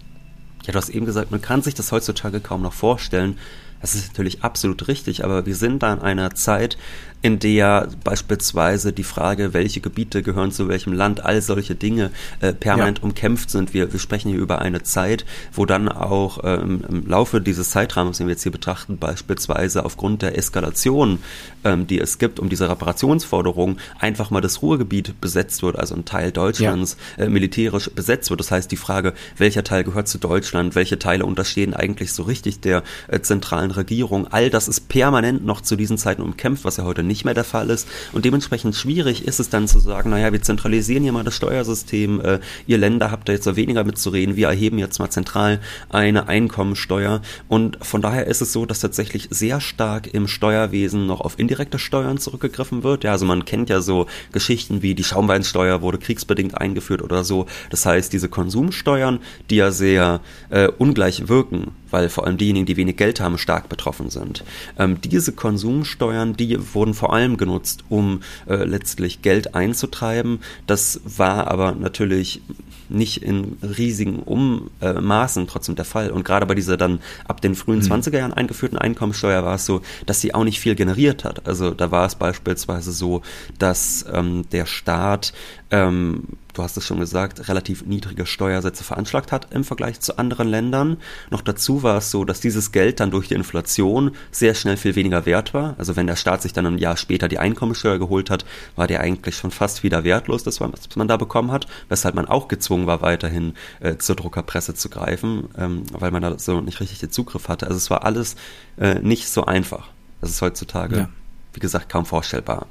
Ja, 0.65 0.73
du 0.73 0.77
hast 0.77 0.89
eben 0.89 1.05
gesagt, 1.05 1.31
man 1.31 1.41
kann 1.41 1.61
sich 1.61 1.73
das 1.73 1.93
heutzutage 1.93 2.41
kaum 2.41 2.61
noch 2.61 2.73
vorstellen. 2.73 3.37
Das 3.83 3.95
ist 3.95 4.07
natürlich 4.13 4.45
absolut 4.45 4.87
richtig, 4.87 5.25
aber 5.25 5.45
wir 5.45 5.55
sind 5.55 5.83
da 5.83 5.91
in 5.91 5.99
einer 5.99 6.33
Zeit, 6.35 6.77
in 7.21 7.39
der 7.39 7.87
beispielsweise 8.03 8.93
die 8.93 9.03
Frage, 9.03 9.53
welche 9.53 9.79
Gebiete 9.81 10.21
gehören 10.23 10.51
zu 10.51 10.67
welchem 10.69 10.91
Land, 10.93 11.23
all 11.23 11.41
solche 11.41 11.73
Dinge 11.73 12.11
äh, 12.41 12.53
permanent 12.53 12.99
ja. 12.99 13.03
umkämpft 13.05 13.49
sind. 13.49 13.73
Wir, 13.73 13.91
wir 13.91 13.99
sprechen 13.99 14.29
hier 14.29 14.39
über 14.39 14.59
eine 14.59 14.83
Zeit, 14.83 15.25
wo 15.53 15.65
dann 15.65 15.89
auch 15.89 16.39
ähm, 16.43 16.83
im 16.87 17.07
Laufe 17.07 17.41
dieses 17.41 17.71
Zeitrahmens, 17.71 18.17
den 18.17 18.27
wir 18.27 18.33
jetzt 18.33 18.43
hier 18.43 18.51
betrachten, 18.51 18.97
beispielsweise 18.97 19.85
aufgrund 19.85 20.21
der 20.21 20.37
Eskalation, 20.37 21.19
ähm, 21.63 21.87
die 21.87 21.99
es 21.99 22.19
gibt, 22.19 22.39
um 22.39 22.49
diese 22.49 22.69
Reparationsforderung, 22.69 23.77
einfach 23.99 24.29
mal 24.29 24.41
das 24.41 24.61
Ruhrgebiet 24.61 25.19
besetzt 25.21 25.61
wird, 25.63 25.77
also 25.77 25.95
ein 25.95 26.03
Teil 26.03 26.31
Deutschlands 26.33 26.97
ja. 27.17 27.25
äh, 27.25 27.29
militärisch 27.29 27.89
besetzt 27.89 28.29
wird. 28.29 28.41
Das 28.41 28.51
heißt, 28.51 28.69
die 28.69 28.77
Frage, 28.77 29.13
welcher 29.37 29.63
Teil 29.63 29.85
gehört 29.85 30.09
zu 30.09 30.17
Deutschland, 30.17 30.75
welche 30.75 30.99
Teile 30.99 31.25
unterstehen 31.25 31.73
eigentlich 31.73 32.11
so 32.11 32.23
richtig 32.23 32.59
der 32.59 32.83
äh, 33.07 33.21
zentralen 33.21 33.72
Regierung, 33.75 34.27
all 34.27 34.49
das 34.49 34.67
ist 34.67 34.89
permanent 34.89 35.45
noch 35.45 35.61
zu 35.61 35.75
diesen 35.75 35.97
Zeiten 35.97 36.21
umkämpft, 36.21 36.65
was 36.65 36.77
ja 36.77 36.83
heute 36.83 37.03
nicht 37.03 37.25
mehr 37.25 37.33
der 37.33 37.43
Fall 37.43 37.69
ist. 37.69 37.87
Und 38.11 38.25
dementsprechend 38.25 38.75
schwierig 38.75 39.25
ist 39.25 39.39
es 39.39 39.49
dann 39.49 39.67
zu 39.67 39.79
sagen, 39.79 40.09
naja, 40.09 40.31
wir 40.31 40.41
zentralisieren 40.41 41.03
hier 41.03 41.11
mal 41.11 41.23
das 41.23 41.35
Steuersystem, 41.35 42.21
äh, 42.21 42.39
ihr 42.67 42.77
Länder 42.77 43.11
habt 43.11 43.27
da 43.27 43.33
jetzt 43.33 43.43
so 43.43 43.55
weniger 43.55 43.83
mitzureden, 43.83 44.35
wir 44.35 44.47
erheben 44.47 44.77
jetzt 44.77 44.99
mal 44.99 45.09
zentral 45.09 45.59
eine 45.89 46.27
Einkommensteuer. 46.27 47.21
Und 47.47 47.83
von 47.85 48.01
daher 48.01 48.27
ist 48.27 48.41
es 48.41 48.53
so, 48.53 48.65
dass 48.65 48.79
tatsächlich 48.79 49.27
sehr 49.29 49.61
stark 49.61 50.13
im 50.13 50.27
Steuerwesen 50.27 51.05
noch 51.07 51.21
auf 51.21 51.39
indirekte 51.39 51.79
Steuern 51.79 52.17
zurückgegriffen 52.17 52.83
wird. 52.83 53.03
Ja, 53.03 53.11
also 53.11 53.25
man 53.25 53.45
kennt 53.45 53.69
ja 53.69 53.81
so 53.81 54.07
Geschichten 54.31 54.81
wie 54.81 54.95
die 54.95 55.03
Schaumweinsteuer 55.03 55.81
wurde 55.81 55.97
kriegsbedingt 55.97 56.57
eingeführt 56.57 57.01
oder 57.01 57.23
so. 57.23 57.45
Das 57.69 57.85
heißt, 57.85 58.11
diese 58.13 58.29
Konsumsteuern, 58.29 59.19
die 59.49 59.57
ja 59.57 59.71
sehr 59.71 60.21
äh, 60.49 60.67
ungleich 60.67 61.27
wirken, 61.27 61.71
weil 61.93 62.09
vor 62.09 62.25
allem 62.25 62.37
diejenigen, 62.37 62.65
die 62.65 62.75
wenig 62.75 62.97
Geld 62.97 63.19
haben, 63.19 63.37
stark 63.37 63.69
betroffen 63.69 64.09
sind. 64.09 64.43
Ähm, 64.79 64.99
diese 64.99 65.31
Konsumsteuern, 65.31 66.35
die 66.35 66.57
wurden 66.73 66.95
vor 66.95 67.13
allem 67.13 67.37
genutzt, 67.37 67.83
um 67.87 68.21
äh, 68.47 68.55
letztlich 68.55 69.21
Geld 69.21 69.53
einzutreiben. 69.53 70.39
Das 70.65 71.01
war 71.05 71.47
aber 71.47 71.73
natürlich 71.73 72.41
nicht 72.89 73.23
in 73.23 73.57
riesigen 73.61 74.19
Ummaßen 74.19 75.47
trotzdem 75.47 75.75
der 75.75 75.85
Fall. 75.85 76.09
Und 76.11 76.25
gerade 76.25 76.45
bei 76.45 76.55
dieser 76.55 76.77
dann 76.77 76.99
ab 77.27 77.41
den 77.41 77.55
frühen 77.55 77.79
mhm. 77.79 77.91
20er 77.91 78.17
Jahren 78.17 78.33
eingeführten 78.33 78.77
Einkommensteuer 78.77 79.43
war 79.43 79.55
es 79.55 79.65
so, 79.65 79.81
dass 80.05 80.19
sie 80.19 80.33
auch 80.33 80.43
nicht 80.43 80.59
viel 80.59 80.75
generiert 80.75 81.23
hat. 81.23 81.47
Also 81.47 81.71
da 81.71 81.91
war 81.91 82.05
es 82.05 82.15
beispielsweise 82.15 82.91
so, 82.91 83.21
dass 83.59 84.05
ähm, 84.11 84.45
der 84.51 84.65
Staat 84.65 85.33
ähm, 85.73 86.25
du 86.53 86.61
hast 86.61 86.77
es 86.77 86.85
schon 86.85 86.99
gesagt, 86.99 87.49
relativ 87.49 87.83
niedrige 87.83 88.27
Steuersätze 88.27 88.83
veranschlagt 88.83 89.31
hat 89.31 89.47
im 89.55 89.63
Vergleich 89.63 89.99
zu 89.99 90.19
anderen 90.19 90.47
Ländern. 90.47 90.97
Noch 91.31 91.41
dazu 91.41 91.81
war 91.81 91.97
es 91.97 92.11
so, 92.11 92.25
dass 92.25 92.39
dieses 92.39 92.71
Geld 92.71 92.99
dann 92.99 93.09
durch 93.09 93.29
die 93.29 93.33
Inflation 93.33 94.11
sehr 94.29 94.53
schnell 94.53 94.77
viel 94.77 94.95
weniger 94.95 95.25
wert 95.25 95.55
war. 95.55 95.73
Also 95.79 95.95
wenn 95.95 96.05
der 96.05 96.15
Staat 96.15 96.43
sich 96.43 96.53
dann 96.53 96.67
ein 96.67 96.77
Jahr 96.77 96.95
später 96.95 97.27
die 97.27 97.39
Einkommensteuer 97.39 97.97
geholt 97.97 98.29
hat, 98.29 98.45
war 98.75 98.85
der 98.85 99.01
eigentlich 99.01 99.35
schon 99.35 99.49
fast 99.49 99.81
wieder 99.81 100.03
wertlos, 100.03 100.43
das, 100.43 100.61
was 100.61 100.95
man 100.95 101.07
da 101.07 101.17
bekommen 101.17 101.51
hat, 101.51 101.65
weshalb 101.89 102.13
man 102.13 102.27
auch 102.27 102.47
gezwungen 102.49 102.85
war, 102.85 103.01
weiterhin 103.01 103.55
äh, 103.79 103.97
zur 103.97 104.15
Druckerpresse 104.15 104.75
zu 104.75 104.89
greifen, 104.89 105.49
ähm, 105.57 105.85
weil 105.91 106.11
man 106.11 106.21
da 106.21 106.37
so 106.37 106.61
nicht 106.61 106.81
richtig 106.81 106.99
den 106.99 107.09
Zugriff 107.09 107.47
hatte. 107.47 107.65
Also 107.65 107.77
es 107.77 107.89
war 107.89 108.05
alles 108.05 108.35
äh, 108.77 108.99
nicht 108.99 109.27
so 109.27 109.45
einfach. 109.45 109.87
Das 110.21 110.29
ist 110.29 110.41
heutzutage, 110.43 110.97
ja. 110.97 111.09
wie 111.53 111.59
gesagt, 111.59 111.89
kaum 111.89 112.05
vorstellbar. 112.05 112.67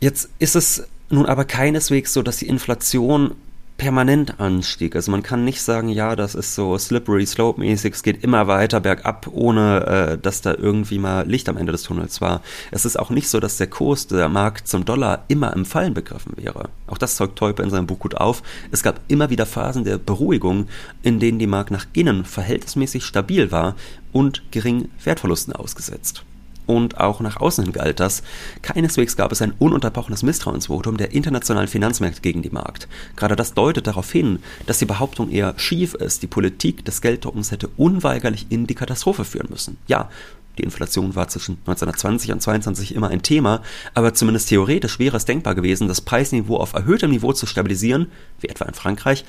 Jetzt 0.00 0.30
ist 0.38 0.56
es 0.56 0.88
nun 1.10 1.26
aber 1.26 1.44
keineswegs 1.44 2.12
so, 2.12 2.22
dass 2.22 2.38
die 2.38 2.48
Inflation 2.48 3.34
permanent 3.76 4.40
anstieg. 4.40 4.96
Also 4.96 5.10
man 5.10 5.22
kann 5.22 5.44
nicht 5.44 5.60
sagen, 5.60 5.88
ja, 5.88 6.16
das 6.16 6.34
ist 6.34 6.54
so 6.54 6.76
slippery 6.78 7.26
slope 7.26 7.60
mäßig, 7.60 7.94
es 7.94 8.02
geht 8.02 8.24
immer 8.24 8.46
weiter 8.46 8.80
bergab, 8.80 9.28
ohne 9.32 9.86
äh, 9.86 10.18
dass 10.18 10.40
da 10.40 10.54
irgendwie 10.54 10.98
mal 10.98 11.28
Licht 11.28 11.48
am 11.48 11.56
Ende 11.56 11.72
des 11.72 11.82
Tunnels 11.82 12.20
war. 12.20 12.42
Es 12.70 12.84
ist 12.84 12.98
auch 12.98 13.10
nicht 13.10 13.28
so, 13.28 13.40
dass 13.40 13.56
der 13.56 13.66
Kurs 13.66 14.06
der 14.06 14.28
Markt 14.28 14.68
zum 14.68 14.84
Dollar 14.84 15.24
immer 15.28 15.52
im 15.52 15.64
Fallen 15.64 15.94
begriffen 15.94 16.32
wäre. 16.36 16.70
Auch 16.86 16.98
das 16.98 17.16
zeugt 17.16 17.38
Teupe 17.38 17.62
in 17.62 17.70
seinem 17.70 17.86
Buch 17.86 17.98
gut 17.98 18.16
auf. 18.16 18.42
Es 18.70 18.82
gab 18.82 19.00
immer 19.08 19.30
wieder 19.30 19.46
Phasen 19.46 19.84
der 19.84 19.98
Beruhigung, 19.98 20.68
in 21.02 21.20
denen 21.20 21.38
die 21.38 21.46
Mark 21.46 21.70
nach 21.70 21.86
innen 21.92 22.24
verhältnismäßig 22.24 23.04
stabil 23.04 23.50
war 23.52 23.76
und 24.12 24.42
gering 24.50 24.88
Wertverlusten 25.04 25.52
ausgesetzt 25.52 26.24
und 26.66 26.98
auch 26.98 27.20
nach 27.20 27.38
außen 27.38 27.64
hin 27.64 27.72
galt 27.72 28.00
das. 28.00 28.22
Keineswegs 28.62 29.16
gab 29.16 29.32
es 29.32 29.42
ein 29.42 29.54
ununterbrochenes 29.58 30.22
Misstrauensvotum 30.22 30.96
der 30.96 31.12
internationalen 31.12 31.68
Finanzmärkte 31.68 32.20
gegen 32.20 32.42
die 32.42 32.50
Markt. 32.50 32.88
Gerade 33.16 33.36
das 33.36 33.54
deutet 33.54 33.86
darauf 33.86 34.10
hin, 34.10 34.40
dass 34.66 34.78
die 34.78 34.86
Behauptung 34.86 35.30
eher 35.30 35.54
schief 35.56 35.94
ist, 35.94 36.22
die 36.22 36.26
Politik 36.26 36.84
des 36.84 37.00
Gelddruckens 37.00 37.50
hätte 37.50 37.68
unweigerlich 37.76 38.46
in 38.50 38.66
die 38.66 38.74
Katastrophe 38.74 39.24
führen 39.24 39.48
müssen. 39.50 39.78
Ja, 39.86 40.10
die 40.58 40.62
Inflation 40.62 41.14
war 41.14 41.28
zwischen 41.28 41.58
1920 41.66 42.32
und 42.32 42.40
22 42.40 42.94
immer 42.94 43.08
ein 43.08 43.22
Thema, 43.22 43.62
aber 43.94 44.14
zumindest 44.14 44.48
theoretisch 44.48 44.98
wäre 44.98 45.16
es 45.16 45.26
denkbar 45.26 45.54
gewesen, 45.54 45.88
das 45.88 46.00
Preisniveau 46.00 46.56
auf 46.56 46.72
erhöhtem 46.72 47.10
Niveau 47.10 47.32
zu 47.32 47.46
stabilisieren, 47.46 48.10
wie 48.40 48.48
etwa 48.48 48.64
in 48.64 48.74
Frankreich, 48.74 49.24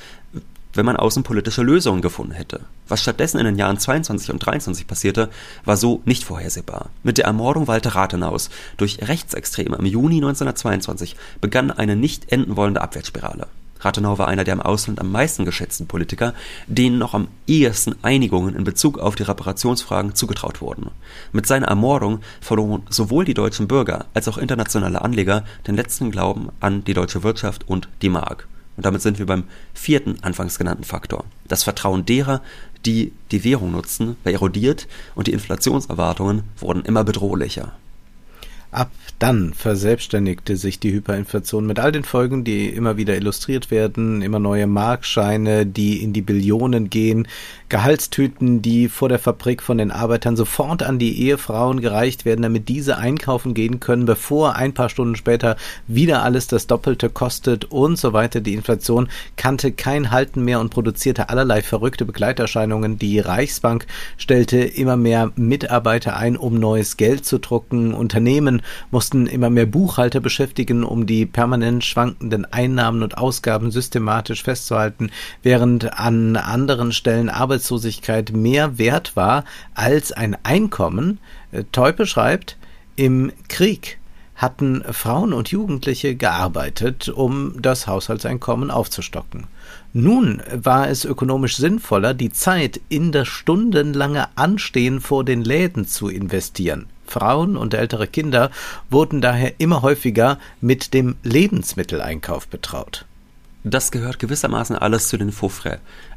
wenn 0.78 0.86
man 0.86 0.96
außenpolitische 0.96 1.63
Lösungen 1.63 2.02
gefunden 2.02 2.34
hätte. 2.34 2.62
Was 2.88 3.02
stattdessen 3.02 3.40
in 3.40 3.46
den 3.46 3.58
Jahren 3.58 3.80
22 3.80 4.32
und 4.32 4.40
23 4.40 4.88
passierte, 4.88 5.30
war 5.66 5.76
so 5.76 6.02
nicht 6.06 6.24
vorhersehbar. 6.24 6.90
Mit 7.04 7.18
der 7.18 7.26
Ermordung 7.26 7.68
Walter 7.68 7.96
Rathenaus 7.96 8.50
durch 8.78 9.00
Rechtsextreme 9.02 9.76
im 9.78 9.86
Juni 9.86 10.18
1922 10.18 11.16
begann 11.42 11.72
eine 11.72 11.96
nicht 11.96 12.32
enden 12.32 12.56
wollende 12.56 12.82
Abwärtsspirale. 12.82 13.48
Rathenau 13.80 14.18
war 14.18 14.28
einer 14.28 14.44
der 14.44 14.54
im 14.54 14.62
Ausland 14.62 15.00
am 15.00 15.12
meisten 15.12 15.46
geschätzten 15.46 15.88
Politiker, 15.88 16.34
denen 16.68 16.98
noch 16.98 17.13
am 17.13 17.28
ehesten 17.46 17.96
Einigungen 18.02 18.56
in 18.56 18.63
Bezug 18.63 18.98
auf 18.98 19.16
die 19.16 19.24
Reparationsfragen 19.24 20.16
zugetraut 20.16 20.62
wurden. 20.62 20.90
Mit 21.32 21.46
seiner 21.46 21.68
Ermordung 21.68 22.20
verloren 22.42 22.84
sowohl 22.90 23.26
die 23.26 23.34
deutschen 23.34 23.68
Bürger 23.68 24.06
als 24.13 24.28
auch 24.28 24.38
internationale 24.38 25.02
Anleger 25.02 25.44
den 25.68 25.76
letzten 25.76 26.12
Glauben 26.12 26.50
an 26.60 26.84
die 26.84 26.94
deutsche 26.94 27.24
Wirtschaft 27.24 27.68
und 27.68 27.88
die 28.02 28.10
Mark. 28.10 28.48
Und 28.78 28.86
damit 28.86 29.02
sind 29.02 29.20
wir 29.20 29.26
beim 29.26 29.44
vierten 29.74 30.18
anfangs 30.22 30.58
genannten 30.58 30.84
Faktor. 30.84 31.26
Das 31.48 31.63
Vertrauen 31.63 32.06
derer, 32.06 32.42
die 32.86 33.12
die 33.32 33.44
Währung 33.44 33.72
nutzen, 33.72 34.16
war 34.24 34.32
erodiert 34.32 34.88
und 35.16 35.28
die 35.28 35.34
Inflationserwartungen 35.34 36.44
wurden 36.60 36.86
immer 36.86 37.04
bedrohlicher. 37.04 37.74
Ab 38.72 38.92
dann 39.20 39.54
verselbstständigte 39.54 40.58
sich 40.58 40.80
die 40.80 40.92
Hyperinflation 40.92 41.66
mit 41.66 41.80
all 41.80 41.92
den 41.92 42.04
Folgen, 42.04 42.44
die 42.44 42.68
immer 42.68 42.98
wieder 42.98 43.16
illustriert 43.16 43.72
werden, 43.72 44.22
immer 44.22 44.40
neue 44.40 44.68
Markscheine, 44.68 45.66
die 45.66 46.04
in 46.04 46.13
die 46.13 46.22
Billionen 46.22 46.90
gehen, 46.90 47.28
Gehaltstüten, 47.70 48.62
die 48.62 48.88
vor 48.88 49.10
der 49.10 49.20
Fabrik 49.20 49.62
von 49.62 49.78
den 49.78 49.92
Arbeitern 49.92 50.38
sofort 50.38 50.84
an 50.84 51.00
die 51.00 51.22
Ehefrauen 51.22 51.82
gereicht 51.82 52.24
werden, 52.24 52.42
damit 52.42 52.70
diese 52.70 52.98
einkaufen 52.98 53.54
gehen 53.54 53.82
können, 53.82 54.06
bevor 54.06 54.56
ein 54.56 54.74
paar 54.74 54.90
Stunden 54.90 55.18
später 55.18 55.58
wieder 55.86 56.24
alles 56.24 56.48
das 56.48 56.68
Doppelte 56.68 57.10
kostet 57.10 57.66
und 57.66 57.98
so 57.98 58.14
weiter. 58.14 58.40
Die 58.40 58.54
Inflation 58.54 59.10
kannte 59.36 59.74
kein 59.74 60.12
Halten 60.12 60.46
mehr 60.46 60.62
und 60.62 60.70
produzierte 60.70 61.28
allerlei 61.28 61.62
verrückte 61.62 62.06
Begleiterscheinungen. 62.06 62.98
Die 63.00 63.20
Reichsbank 63.20 63.86
stellte 64.18 64.60
immer 64.60 64.96
mehr 64.96 65.32
Mitarbeiter 65.36 66.16
ein, 66.16 66.38
um 66.38 66.60
neues 66.60 66.96
Geld 66.96 67.26
zu 67.26 67.38
drucken. 67.38 67.94
Unternehmen 67.94 68.62
mussten 68.92 69.28
immer 69.28 69.50
mehr 69.50 69.66
Buchhalter 69.66 70.22
beschäftigen, 70.22 70.86
um 70.86 71.06
die 71.06 71.26
permanent 71.26 71.84
schwankenden 71.84 72.46
Einnahmen 72.46 73.04
und 73.04 73.18
Ausgaben 73.18 73.72
systematisch 73.72 74.44
festzuhalten, 74.44 75.12
während 75.44 76.00
an 76.00 76.38
anderen 76.38 76.94
Stellen 76.94 77.30
Arbeitslosigkeit 77.58 78.32
mehr 78.34 78.78
wert 78.78 79.15
war 79.15 79.43
als 79.74 80.12
ein 80.12 80.38
Einkommen. 80.43 81.20
Äh, 81.52 81.63
Teupe 81.72 82.06
schreibt, 82.06 82.56
im 82.96 83.32
Krieg 83.50 83.98
hatten 84.36 84.84
Frauen 84.91 85.34
und 85.34 85.50
Jugendliche 85.50 86.15
gearbeitet, 86.15 87.10
um 87.10 87.60
das 87.60 87.88
Haushaltseinkommen 87.88 88.70
aufzustocken. 88.70 89.48
Nun 89.93 90.43
war 90.54 90.88
es 90.89 91.06
ökonomisch 91.06 91.58
sinnvoller, 91.58 92.13
die 92.13 92.32
Zeit 92.32 92.80
in 92.89 93.12
das 93.12 93.28
stundenlange 93.28 94.28
Anstehen 94.36 95.02
vor 95.02 95.26
den 95.26 95.43
Läden 95.43 95.88
zu 95.88 96.10
investieren. 96.10 96.86
Frauen 97.08 97.58
und 97.58 97.74
ältere 97.74 98.06
Kinder 98.06 98.52
wurden 98.91 99.22
daher 99.22 99.54
immer 99.58 99.82
häufiger 99.82 100.38
mit 100.62 100.93
dem 100.93 101.15
Lebensmitteleinkauf 101.24 102.48
betraut. 102.48 103.07
Das 103.70 103.92
gehört 103.92 104.18
gewissermaßen 104.20 104.78
alles 104.78 105.10
zu 105.10 105.18
den 105.18 105.34
Faux 105.34 105.62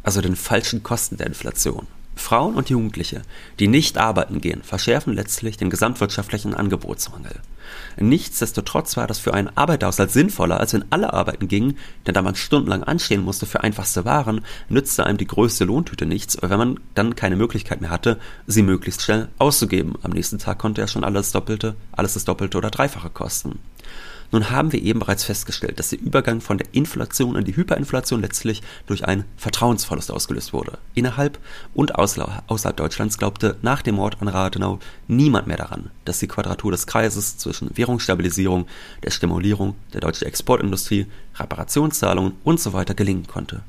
also 0.05 0.21
den 0.21 0.37
falschen 0.37 0.85
Kosten 0.85 1.17
der 1.17 1.27
Inflation. 1.27 1.89
Frauen 2.15 2.55
und 2.55 2.71
Jugendliche, 2.71 3.23
die 3.59 3.67
nicht 3.67 3.99
arbeiten 3.99 4.41
gehen, 4.41 4.63
verschärfen 4.63 5.15
letztlich 5.15 5.57
den 5.57 5.69
gesamtwirtschaftlichen 5.69 6.55
Angebotsmangel. 6.55 7.41
Nichtsdestotrotz 7.99 8.97
war 8.97 9.09
das 9.09 9.19
für 9.19 9.35
einen 9.35 9.51
Arbeiterhaushalt 9.57 10.13
sinnvoller, 10.13 10.61
als 10.61 10.75
wenn 10.75 10.85
alle 10.91 11.13
arbeiten 11.13 11.49
gingen, 11.49 11.77
denn 12.07 12.15
da 12.15 12.23
man 12.23 12.37
stundenlang 12.37 12.85
anstehen 12.85 13.25
musste 13.25 13.47
für 13.47 13.65
einfachste 13.65 14.05
Waren, 14.05 14.45
nützte 14.69 15.05
einem 15.05 15.19
die 15.19 15.27
größte 15.27 15.65
Lohntüte 15.65 16.07
nichts, 16.07 16.39
wenn 16.41 16.57
man 16.59 16.81
dann 16.95 17.17
keine 17.17 17.35
Möglichkeit 17.35 17.81
mehr 17.81 17.91
hatte, 17.91 18.21
sie 18.47 18.63
möglichst 18.63 19.03
schnell 19.03 19.27
auszugeben. 19.39 19.95
Am 20.03 20.13
nächsten 20.13 20.39
Tag 20.39 20.59
konnte 20.59 20.83
ja 20.83 20.87
schon 20.87 21.03
alles 21.03 21.33
Doppelte, 21.33 21.75
alles 21.91 22.15
das 22.15 22.25
Doppelte 22.25 22.59
oder 22.59 22.71
Dreifache 22.71 23.11
kosten. 23.11 23.59
Nun 24.33 24.51
haben 24.51 24.73
wir 24.73 24.81
eben 24.81 25.01
bereits 25.01 25.25
festgestellt, 25.25 25.79
dass 25.79 25.91
der 25.91 26.01
Übergang 26.01 26.41
von 26.41 26.59
der 26.59 26.69
Inflation 26.73 27.37
in 27.37 27.45
die 27.45 27.57
Hyperinflation 27.57 28.21
letztlich 28.21 28.63
durch 28.87 29.05
einen 29.05 29.25
Vertrauensverlust 29.37 30.11
ausgelöst 30.11 30.53
wurde. 30.53 30.79
Innerhalb 30.95 31.39
und 31.75 31.97
außerhalb 31.97 32.77
Deutschlands 32.77 33.19
glaubte 33.19 33.57
nach 33.63 33.83
dem 33.83 33.97
Mord 33.97 34.19
an 34.21 34.29
Rathenau 34.29 34.79
niemand 35.09 35.47
mehr 35.47 35.57
daran, 35.57 35.91
dass 36.05 36.21
die 36.21 36.29
Quadratur 36.29 36.71
des 36.71 36.87
Kreises 36.87 37.39
zwischen 37.39 37.77
Währungsstabilisierung, 37.77 38.67
der 39.03 39.11
Stimulierung 39.11 39.75
der 39.93 40.01
deutschen 40.01 40.29
Exportindustrie, 40.29 41.07
Reparationszahlungen 41.37 42.35
usw. 42.45 42.85
So 42.87 42.95
gelingen 42.95 43.27
konnte. 43.27 43.63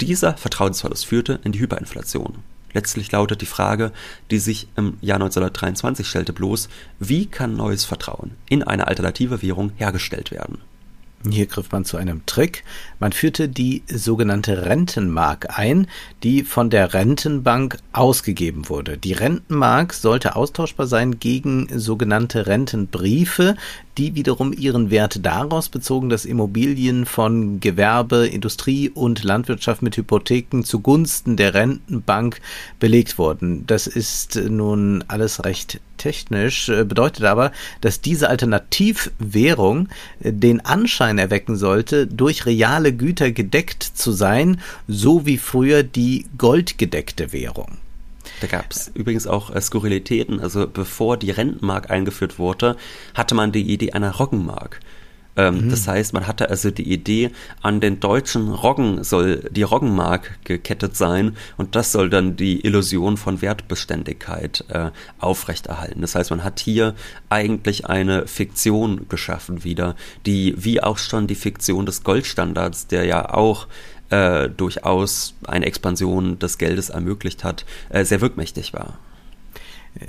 Dieser 0.00 0.36
Vertrauensverlust 0.36 1.06
führte 1.06 1.38
in 1.44 1.52
die 1.52 1.60
Hyperinflation. 1.60 2.38
Letztlich 2.72 3.10
lautet 3.12 3.40
die 3.40 3.46
Frage, 3.46 3.92
die 4.30 4.38
sich 4.38 4.68
im 4.76 4.96
Jahr 5.00 5.16
1923 5.16 6.06
stellte, 6.06 6.32
bloß, 6.32 6.68
wie 6.98 7.26
kann 7.26 7.56
neues 7.56 7.84
Vertrauen 7.84 8.32
in 8.48 8.62
eine 8.62 8.86
alternative 8.86 9.42
Währung 9.42 9.72
hergestellt 9.76 10.30
werden? 10.30 10.58
Hier 11.28 11.44
griff 11.44 11.70
man 11.70 11.84
zu 11.84 11.98
einem 11.98 12.24
Trick. 12.24 12.64
Man 12.98 13.12
führte 13.12 13.46
die 13.46 13.82
sogenannte 13.86 14.64
Rentenmark 14.64 15.58
ein, 15.58 15.86
die 16.22 16.44
von 16.44 16.70
der 16.70 16.94
Rentenbank 16.94 17.76
ausgegeben 17.92 18.70
wurde. 18.70 18.96
Die 18.96 19.12
Rentenmark 19.12 19.92
sollte 19.92 20.34
austauschbar 20.34 20.86
sein 20.86 21.18
gegen 21.18 21.68
sogenannte 21.78 22.46
Rentenbriefe, 22.46 23.56
die 23.98 24.14
wiederum 24.14 24.54
ihren 24.54 24.90
Wert 24.90 25.26
daraus 25.26 25.68
bezogen, 25.68 26.08
dass 26.08 26.24
Immobilien 26.24 27.04
von 27.04 27.60
Gewerbe, 27.60 28.26
Industrie 28.26 28.88
und 28.88 29.22
Landwirtschaft 29.22 29.82
mit 29.82 29.98
Hypotheken 29.98 30.62
zugunsten 30.62 31.36
der 31.36 31.52
Rentenbank 31.52 32.40
belegt 32.78 33.18
wurden. 33.18 33.66
Das 33.66 33.86
ist 33.86 34.36
nun 34.36 35.04
alles 35.08 35.44
recht 35.44 35.80
technisch, 36.00 36.68
äh, 36.68 36.84
bedeutet 36.84 37.24
aber, 37.24 37.52
dass 37.80 38.00
diese 38.00 38.28
Alternativwährung 38.28 39.88
äh, 40.22 40.32
den 40.32 40.64
Anschein 40.64 41.18
erwecken 41.18 41.56
sollte, 41.56 42.06
durch 42.06 42.46
reale 42.46 42.92
Güter 42.92 43.30
gedeckt 43.30 43.82
zu 43.82 44.10
sein, 44.10 44.60
so 44.88 45.26
wie 45.26 45.38
früher 45.38 45.82
die 45.82 46.26
goldgedeckte 46.38 47.32
Währung. 47.32 47.78
Da 48.40 48.46
gab 48.46 48.70
es 48.70 48.90
übrigens 48.94 49.26
auch 49.26 49.54
äh, 49.54 49.60
Skurrilitäten. 49.60 50.40
Also 50.40 50.66
bevor 50.66 51.16
die 51.16 51.30
Rentenmark 51.30 51.90
eingeführt 51.90 52.38
wurde, 52.38 52.76
hatte 53.14 53.34
man 53.34 53.52
die 53.52 53.70
Idee 53.70 53.92
einer 53.92 54.16
Roggenmark. 54.16 54.80
Ähm, 55.36 55.66
mhm. 55.66 55.70
Das 55.70 55.86
heißt, 55.86 56.12
man 56.12 56.26
hatte 56.26 56.50
also 56.50 56.70
die 56.70 56.92
Idee, 56.92 57.30
an 57.62 57.80
den 57.80 58.00
deutschen 58.00 58.50
Roggen 58.50 59.04
soll 59.04 59.48
die 59.50 59.62
Roggenmark 59.62 60.44
gekettet 60.44 60.96
sein 60.96 61.36
und 61.56 61.76
das 61.76 61.92
soll 61.92 62.10
dann 62.10 62.36
die 62.36 62.64
Illusion 62.64 63.16
von 63.16 63.42
Wertbeständigkeit 63.42 64.64
äh, 64.68 64.90
aufrechterhalten. 65.18 66.00
Das 66.00 66.14
heißt, 66.14 66.30
man 66.30 66.44
hat 66.44 66.60
hier 66.60 66.94
eigentlich 67.28 67.86
eine 67.86 68.26
Fiktion 68.26 69.08
geschaffen 69.08 69.64
wieder, 69.64 69.96
die 70.26 70.54
wie 70.58 70.82
auch 70.82 70.98
schon 70.98 71.26
die 71.26 71.34
Fiktion 71.34 71.86
des 71.86 72.02
Goldstandards, 72.02 72.88
der 72.88 73.04
ja 73.04 73.32
auch 73.32 73.66
äh, 74.10 74.48
durchaus 74.48 75.34
eine 75.46 75.66
Expansion 75.66 76.38
des 76.38 76.58
Geldes 76.58 76.90
ermöglicht 76.90 77.44
hat, 77.44 77.64
äh, 77.90 78.04
sehr 78.04 78.20
wirkmächtig 78.20 78.72
war. 78.72 78.98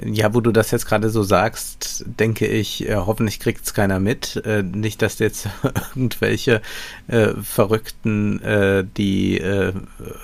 Ja, 0.05 0.33
wo 0.35 0.41
du 0.41 0.51
das 0.51 0.69
jetzt 0.71 0.85
gerade 0.85 1.09
so 1.09 1.23
sagst, 1.23 2.05
denke 2.05 2.45
ich, 2.45 2.87
äh, 2.87 2.95
hoffentlich 2.95 3.39
kriegt's 3.39 3.73
keiner 3.73 3.99
mit. 3.99 4.35
Äh, 4.45 4.61
nicht, 4.61 5.01
dass 5.01 5.17
jetzt 5.19 5.49
irgendwelche 5.95 6.61
äh, 7.07 7.29
Verrückten, 7.41 8.41
äh, 8.43 8.85
die 8.95 9.39
äh, 9.39 9.73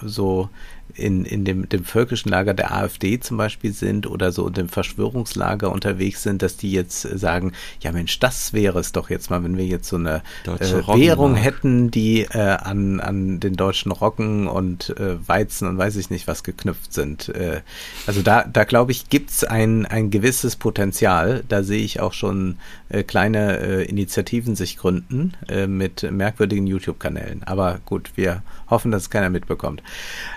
so 0.04 0.50
in, 0.98 1.26
in 1.26 1.46
dem, 1.46 1.70
dem 1.70 1.84
völkischen 1.84 2.32
Lager 2.32 2.54
der 2.54 2.74
AfD 2.74 3.20
zum 3.20 3.38
Beispiel 3.38 3.72
sind 3.72 4.08
oder 4.08 4.32
so 4.32 4.48
in 4.48 4.54
dem 4.54 4.70
Verschwörungslager 4.70 5.72
unterwegs 5.72 6.24
sind, 6.24 6.42
dass 6.42 6.58
die 6.58 6.72
jetzt 6.72 7.02
sagen, 7.02 7.54
ja 7.82 7.92
Mensch, 7.92 8.20
das 8.20 8.54
wäre 8.54 8.80
es 8.80 8.92
doch 8.92 9.10
jetzt 9.10 9.30
mal, 9.30 9.44
wenn 9.44 9.58
wir 9.58 9.66
jetzt 9.66 9.88
so 9.88 9.98
eine 9.98 10.22
äh, 10.46 10.60
Währung 10.60 11.36
hätten, 11.36 11.92
die 11.92 12.22
äh, 12.22 12.40
an, 12.40 13.00
an 13.00 13.40
den 13.40 13.56
deutschen 13.56 13.92
Roggen 13.92 14.48
und 14.48 14.98
äh, 14.98 15.28
Weizen 15.28 15.68
und 15.68 15.78
weiß 15.78 15.96
ich 15.98 16.10
nicht 16.10 16.28
was 16.28 16.44
geknüpft 16.44 16.94
sind. 16.94 17.30
Äh, 17.30 17.62
also 18.08 18.22
da, 18.22 18.44
da 18.44 18.64
glaube 18.64 18.92
ich, 18.92 19.10
gibt's 19.10 19.44
ein, 19.44 19.86
ein 19.86 20.10
gewisses 20.10 20.56
Potenzial. 20.56 21.44
Da 21.48 21.64
sehe 21.64 21.84
ich 21.84 22.00
auch 22.00 22.14
schon 22.14 22.58
äh, 22.90 23.04
kleine 23.04 23.60
äh, 23.60 23.84
Initiativen 23.84 24.56
sich 24.56 24.78
gründen 24.78 25.34
äh, 25.48 25.68
mit 25.68 26.10
merkwürdigen 26.10 26.68
YouTube-Kanälen. 26.68 27.44
Aber 27.44 27.80
gut, 27.86 28.12
wir 28.16 28.44
hoffen, 28.70 28.92
dass 28.92 29.04
es 29.04 29.10
keiner 29.10 29.30
mitbekommt. 29.30 29.82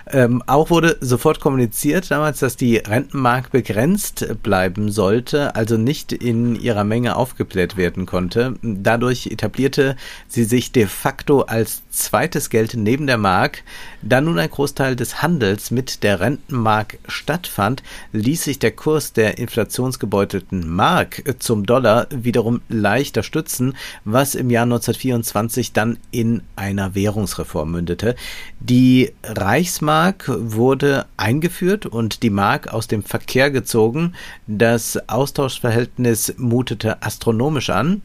Ähm, 0.08 0.42
auch 0.50 0.70
wurde 0.70 0.96
sofort 1.00 1.40
kommuniziert 1.40 2.10
damals, 2.10 2.40
dass 2.40 2.56
die 2.56 2.76
Rentenmark 2.76 3.52
begrenzt 3.52 4.42
bleiben 4.42 4.90
sollte, 4.90 5.54
also 5.54 5.76
nicht 5.76 6.12
in 6.12 6.60
ihrer 6.60 6.82
Menge 6.82 7.14
aufgebläht 7.14 7.76
werden 7.76 8.04
konnte. 8.04 8.54
Dadurch 8.62 9.28
etablierte 9.28 9.96
sie 10.26 10.44
sich 10.44 10.72
de 10.72 10.86
facto 10.86 11.42
als 11.42 11.82
zweites 11.90 12.50
Geld 12.50 12.74
neben 12.74 13.06
der 13.06 13.18
Mark. 13.18 13.62
Da 14.02 14.20
nun 14.20 14.38
ein 14.38 14.50
Großteil 14.50 14.96
des 14.96 15.22
Handels 15.22 15.70
mit 15.70 16.02
der 16.02 16.18
Rentenmark 16.18 16.98
stattfand, 17.06 17.84
ließ 18.12 18.44
sich 18.44 18.58
der 18.58 18.72
Kurs 18.72 19.12
der 19.12 19.38
inflationsgebeutelten 19.38 20.68
Mark 20.68 21.22
zum 21.38 21.64
Dollar 21.64 22.08
wiederum 22.10 22.60
leichter 22.68 23.22
stützen, 23.22 23.76
was 24.04 24.34
im 24.34 24.50
Jahr 24.50 24.64
1924 24.64 25.72
dann 25.72 25.98
in 26.10 26.42
einer 26.56 26.96
Währungsreform 26.96 27.70
mündete. 27.70 28.16
Die 28.58 29.12
Reichsmark 29.22 30.30
wurde 30.40 31.06
eingeführt 31.16 31.86
und 31.86 32.22
die 32.22 32.30
Mark 32.30 32.72
aus 32.72 32.88
dem 32.88 33.02
Verkehr 33.02 33.50
gezogen. 33.50 34.14
Das 34.46 35.08
Austauschverhältnis 35.08 36.34
mutete 36.38 37.02
astronomisch 37.02 37.70
an. 37.70 38.02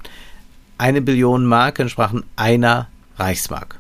Eine 0.78 1.02
Billion 1.02 1.46
Mark 1.46 1.80
entsprachen 1.80 2.24
einer 2.36 2.88
Reichsmark. 3.18 3.80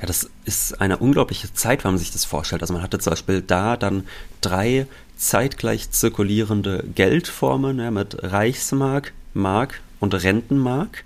Ja, 0.00 0.06
das 0.06 0.30
ist 0.44 0.80
eine 0.80 0.98
unglaubliche 0.98 1.52
Zeit, 1.52 1.82
wenn 1.82 1.92
man 1.92 1.98
sich 1.98 2.12
das 2.12 2.24
vorstellt. 2.24 2.62
Also 2.62 2.72
man 2.72 2.82
hatte 2.82 3.00
zum 3.00 3.10
Beispiel 3.10 3.42
da 3.42 3.76
dann 3.76 4.04
drei 4.40 4.86
zeitgleich 5.16 5.90
zirkulierende 5.90 6.84
Geldformen 6.94 7.80
ja, 7.80 7.90
mit 7.90 8.22
Reichsmark, 8.22 9.12
Mark 9.34 9.80
und 9.98 10.14
Rentenmark. 10.14 11.04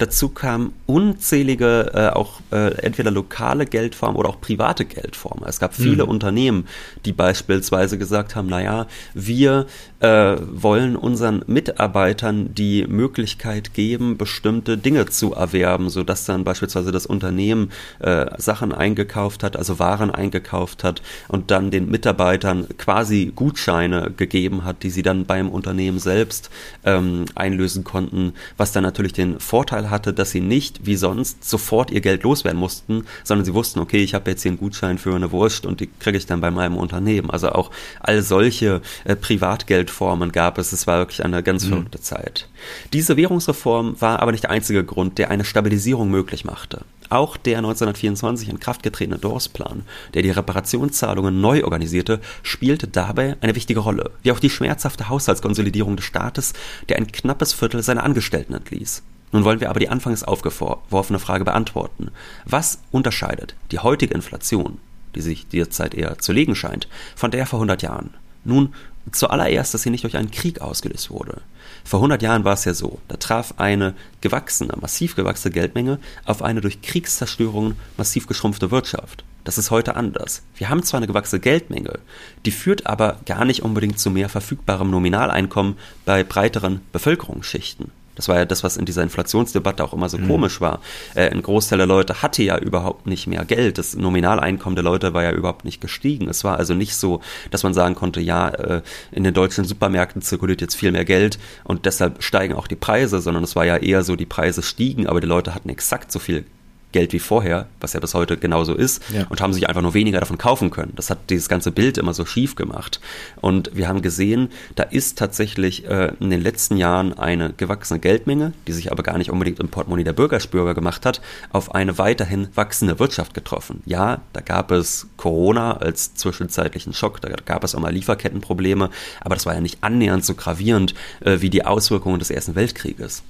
Dazu 0.00 0.30
kamen 0.30 0.72
unzählige 0.86 1.90
äh, 1.92 2.08
auch 2.08 2.40
äh, 2.52 2.72
entweder 2.78 3.10
lokale 3.10 3.66
Geldformen 3.66 4.16
oder 4.16 4.30
auch 4.30 4.40
private 4.40 4.86
Geldformen. 4.86 5.44
Es 5.46 5.60
gab 5.60 5.74
viele 5.74 6.04
mhm. 6.04 6.10
Unternehmen, 6.10 6.68
die 7.04 7.12
beispielsweise 7.12 7.98
gesagt 7.98 8.34
haben, 8.34 8.48
naja, 8.48 8.86
wir 9.12 9.66
äh, 10.00 10.36
wollen 10.40 10.96
unseren 10.96 11.44
Mitarbeitern 11.46 12.54
die 12.54 12.86
Möglichkeit 12.86 13.74
geben, 13.74 14.16
bestimmte 14.16 14.78
Dinge 14.78 15.04
zu 15.04 15.34
erwerben, 15.34 15.90
sodass 15.90 16.24
dann 16.24 16.44
beispielsweise 16.44 16.92
das 16.92 17.04
Unternehmen 17.04 17.70
äh, 17.98 18.24
Sachen 18.38 18.72
eingekauft 18.72 19.42
hat, 19.42 19.54
also 19.54 19.78
Waren 19.78 20.10
eingekauft 20.10 20.82
hat 20.82 21.02
und 21.28 21.50
dann 21.50 21.70
den 21.70 21.90
Mitarbeitern 21.90 22.66
quasi 22.78 23.32
Gutscheine 23.36 24.10
gegeben 24.16 24.64
hat, 24.64 24.82
die 24.82 24.88
sie 24.88 25.02
dann 25.02 25.26
beim 25.26 25.50
Unternehmen 25.50 25.98
selbst 25.98 26.48
ähm, 26.86 27.26
einlösen 27.34 27.84
konnten, 27.84 28.32
was 28.56 28.72
dann 28.72 28.82
natürlich 28.82 29.12
den 29.12 29.38
Vorteil 29.40 29.89
Vorteil 29.90 30.00
hatte, 30.00 30.12
dass 30.12 30.30
sie 30.30 30.40
nicht 30.40 30.86
wie 30.86 30.96
sonst 30.96 31.48
sofort 31.48 31.90
ihr 31.90 32.00
Geld 32.00 32.22
loswerden 32.22 32.58
mussten, 32.58 33.04
sondern 33.24 33.44
sie 33.44 33.54
wussten, 33.54 33.80
okay, 33.80 34.02
ich 34.02 34.14
habe 34.14 34.30
jetzt 34.30 34.42
hier 34.42 34.50
einen 34.50 34.58
Gutschein 34.58 34.98
für 34.98 35.14
eine 35.14 35.32
Wurst 35.32 35.66
und 35.66 35.80
die 35.80 35.88
kriege 35.98 36.16
ich 36.16 36.26
dann 36.26 36.40
bei 36.40 36.50
meinem 36.50 36.76
Unternehmen. 36.76 37.30
Also 37.30 37.50
auch 37.50 37.70
all 38.00 38.22
solche 38.22 38.80
äh, 39.04 39.16
Privatgeldformen 39.16 40.32
gab 40.32 40.58
es. 40.58 40.72
Es 40.72 40.86
war 40.86 40.98
wirklich 40.98 41.24
eine 41.24 41.42
ganz 41.42 41.64
mhm. 41.64 41.70
verrückte 41.70 42.00
Zeit. 42.00 42.48
Diese 42.92 43.16
Währungsreform 43.16 44.00
war 44.00 44.20
aber 44.20 44.32
nicht 44.32 44.44
der 44.44 44.50
einzige 44.50 44.84
Grund, 44.84 45.18
der 45.18 45.30
eine 45.30 45.44
Stabilisierung 45.44 46.10
möglich 46.10 46.44
machte. 46.44 46.84
Auch 47.10 47.36
der 47.36 47.58
1924 47.58 48.48
in 48.48 48.60
Kraft 48.60 48.84
getretene 48.84 49.18
Dawes-Plan, 49.18 49.82
der 50.14 50.22
die 50.22 50.30
Reparationszahlungen 50.30 51.40
neu 51.40 51.64
organisierte, 51.64 52.20
spielte 52.44 52.86
dabei 52.86 53.36
eine 53.40 53.56
wichtige 53.56 53.80
Rolle, 53.80 54.12
wie 54.22 54.30
auch 54.30 54.38
die 54.38 54.48
schmerzhafte 54.48 55.08
Haushaltskonsolidierung 55.08 55.96
des 55.96 56.04
Staates, 56.04 56.52
der 56.88 56.98
ein 56.98 57.10
knappes 57.10 57.52
Viertel 57.52 57.82
seiner 57.82 58.04
Angestellten 58.04 58.54
entließ. 58.54 59.02
Nun 59.32 59.44
wollen 59.44 59.60
wir 59.60 59.70
aber 59.70 59.80
die 59.80 59.88
anfangs 59.88 60.24
aufgeworfene 60.24 61.18
Frage 61.18 61.44
beantworten. 61.44 62.10
Was 62.44 62.80
unterscheidet 62.90 63.54
die 63.70 63.78
heutige 63.78 64.14
Inflation, 64.14 64.78
die 65.14 65.20
sich 65.20 65.46
derzeit 65.48 65.94
eher 65.94 66.18
zu 66.18 66.32
legen 66.32 66.56
scheint, 66.56 66.88
von 67.14 67.30
der 67.30 67.46
vor 67.46 67.58
100 67.58 67.82
Jahren? 67.82 68.14
Nun, 68.44 68.74
zuallererst, 69.12 69.74
dass 69.74 69.82
sie 69.82 69.90
nicht 69.90 70.04
durch 70.04 70.16
einen 70.16 70.30
Krieg 70.30 70.60
ausgelöst 70.60 71.10
wurde. 71.10 71.42
Vor 71.84 71.98
100 72.00 72.22
Jahren 72.22 72.44
war 72.44 72.54
es 72.54 72.64
ja 72.64 72.74
so, 72.74 72.98
da 73.08 73.16
traf 73.16 73.54
eine 73.58 73.94
gewachsene, 74.20 74.74
massiv 74.80 75.16
gewachsene 75.16 75.52
Geldmenge 75.52 75.98
auf 76.24 76.42
eine 76.42 76.60
durch 76.60 76.82
Kriegszerstörungen 76.82 77.76
massiv 77.96 78.26
geschrumpfte 78.26 78.70
Wirtschaft. 78.70 79.24
Das 79.44 79.56
ist 79.56 79.70
heute 79.70 79.96
anders. 79.96 80.42
Wir 80.56 80.68
haben 80.68 80.82
zwar 80.82 80.98
eine 80.98 81.06
gewachsene 81.06 81.40
Geldmenge, 81.40 81.98
die 82.44 82.50
führt 82.50 82.86
aber 82.86 83.20
gar 83.24 83.44
nicht 83.44 83.62
unbedingt 83.62 83.98
zu 83.98 84.10
mehr 84.10 84.28
verfügbarem 84.28 84.90
Nominaleinkommen 84.90 85.76
bei 86.04 86.24
breiteren 86.24 86.80
Bevölkerungsschichten. 86.92 87.90
Das 88.20 88.28
war 88.28 88.36
ja 88.36 88.44
das, 88.44 88.62
was 88.62 88.76
in 88.76 88.84
dieser 88.84 89.02
Inflationsdebatte 89.02 89.82
auch 89.82 89.94
immer 89.94 90.10
so 90.10 90.18
mhm. 90.18 90.28
komisch 90.28 90.60
war. 90.60 90.80
Äh, 91.14 91.30
ein 91.30 91.40
Großteil 91.40 91.78
der 91.78 91.86
Leute 91.86 92.20
hatte 92.20 92.42
ja 92.42 92.58
überhaupt 92.58 93.06
nicht 93.06 93.26
mehr 93.26 93.46
Geld. 93.46 93.78
Das 93.78 93.96
Nominaleinkommen 93.96 94.76
der 94.76 94.84
Leute 94.84 95.14
war 95.14 95.22
ja 95.22 95.32
überhaupt 95.32 95.64
nicht 95.64 95.80
gestiegen. 95.80 96.28
Es 96.28 96.44
war 96.44 96.58
also 96.58 96.74
nicht 96.74 96.96
so, 96.96 97.22
dass 97.50 97.62
man 97.62 97.72
sagen 97.72 97.94
konnte, 97.94 98.20
ja, 98.20 98.50
äh, 98.50 98.82
in 99.10 99.24
den 99.24 99.32
deutschen 99.32 99.64
Supermärkten 99.64 100.20
zirkuliert 100.20 100.60
jetzt 100.60 100.74
viel 100.74 100.92
mehr 100.92 101.06
Geld 101.06 101.38
und 101.64 101.86
deshalb 101.86 102.22
steigen 102.22 102.52
auch 102.52 102.66
die 102.66 102.76
Preise, 102.76 103.20
sondern 103.20 103.42
es 103.42 103.56
war 103.56 103.64
ja 103.64 103.78
eher 103.78 104.02
so, 104.02 104.16
die 104.16 104.26
Preise 104.26 104.62
stiegen, 104.62 105.06
aber 105.06 105.22
die 105.22 105.26
Leute 105.26 105.54
hatten 105.54 105.70
exakt 105.70 106.12
so 106.12 106.18
viel 106.18 106.44
Geld 106.92 107.12
wie 107.12 107.18
vorher, 107.18 107.66
was 107.80 107.92
ja 107.92 108.00
bis 108.00 108.14
heute 108.14 108.36
genauso 108.36 108.74
ist, 108.74 109.02
ja. 109.14 109.26
und 109.28 109.40
haben 109.40 109.52
sich 109.52 109.68
einfach 109.68 109.82
nur 109.82 109.94
weniger 109.94 110.20
davon 110.20 110.38
kaufen 110.38 110.70
können. 110.70 110.92
Das 110.96 111.10
hat 111.10 111.30
dieses 111.30 111.48
ganze 111.48 111.70
Bild 111.70 111.98
immer 111.98 112.14
so 112.14 112.24
schief 112.24 112.56
gemacht. 112.56 113.00
Und 113.40 113.70
wir 113.74 113.88
haben 113.88 114.02
gesehen, 114.02 114.48
da 114.74 114.82
ist 114.84 115.18
tatsächlich 115.18 115.86
äh, 115.86 116.12
in 116.20 116.30
den 116.30 116.40
letzten 116.40 116.76
Jahren 116.76 117.16
eine 117.16 117.52
gewachsene 117.52 118.00
Geldmenge, 118.00 118.52
die 118.66 118.72
sich 118.72 118.90
aber 118.90 119.02
gar 119.02 119.18
nicht 119.18 119.30
unbedingt 119.30 119.60
im 119.60 119.68
Portemonnaie 119.68 120.04
der 120.04 120.12
Bürgerspürger 120.12 120.74
gemacht 120.74 121.06
hat, 121.06 121.20
auf 121.52 121.74
eine 121.74 121.98
weiterhin 121.98 122.48
wachsende 122.54 122.98
Wirtschaft 122.98 123.34
getroffen. 123.34 123.82
Ja, 123.86 124.20
da 124.32 124.40
gab 124.40 124.70
es 124.70 125.06
Corona 125.16 125.76
als 125.76 126.14
zwischenzeitlichen 126.14 126.92
Schock, 126.92 127.20
da 127.20 127.28
gab 127.28 127.64
es 127.64 127.74
auch 127.74 127.80
mal 127.80 127.92
Lieferkettenprobleme, 127.92 128.90
aber 129.20 129.34
das 129.34 129.46
war 129.46 129.54
ja 129.54 129.60
nicht 129.60 129.78
annähernd 129.82 130.24
so 130.24 130.34
gravierend 130.34 130.94
äh, 131.20 131.40
wie 131.40 131.50
die 131.50 131.64
Auswirkungen 131.64 132.18
des 132.18 132.30
Ersten 132.30 132.54
Weltkrieges. 132.54 133.22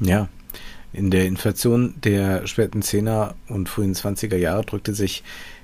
Ja, 0.00 0.28
in 0.92 1.10
der 1.10 1.26
Inflation 1.26 1.94
der 2.02 2.46
späten 2.46 2.82
10er 2.82 3.34
und 3.48 3.68
frühen 3.68 3.94
20er 3.94 4.36
Jahre 4.36 4.64
drückte 4.64 4.94
sich 4.94 5.22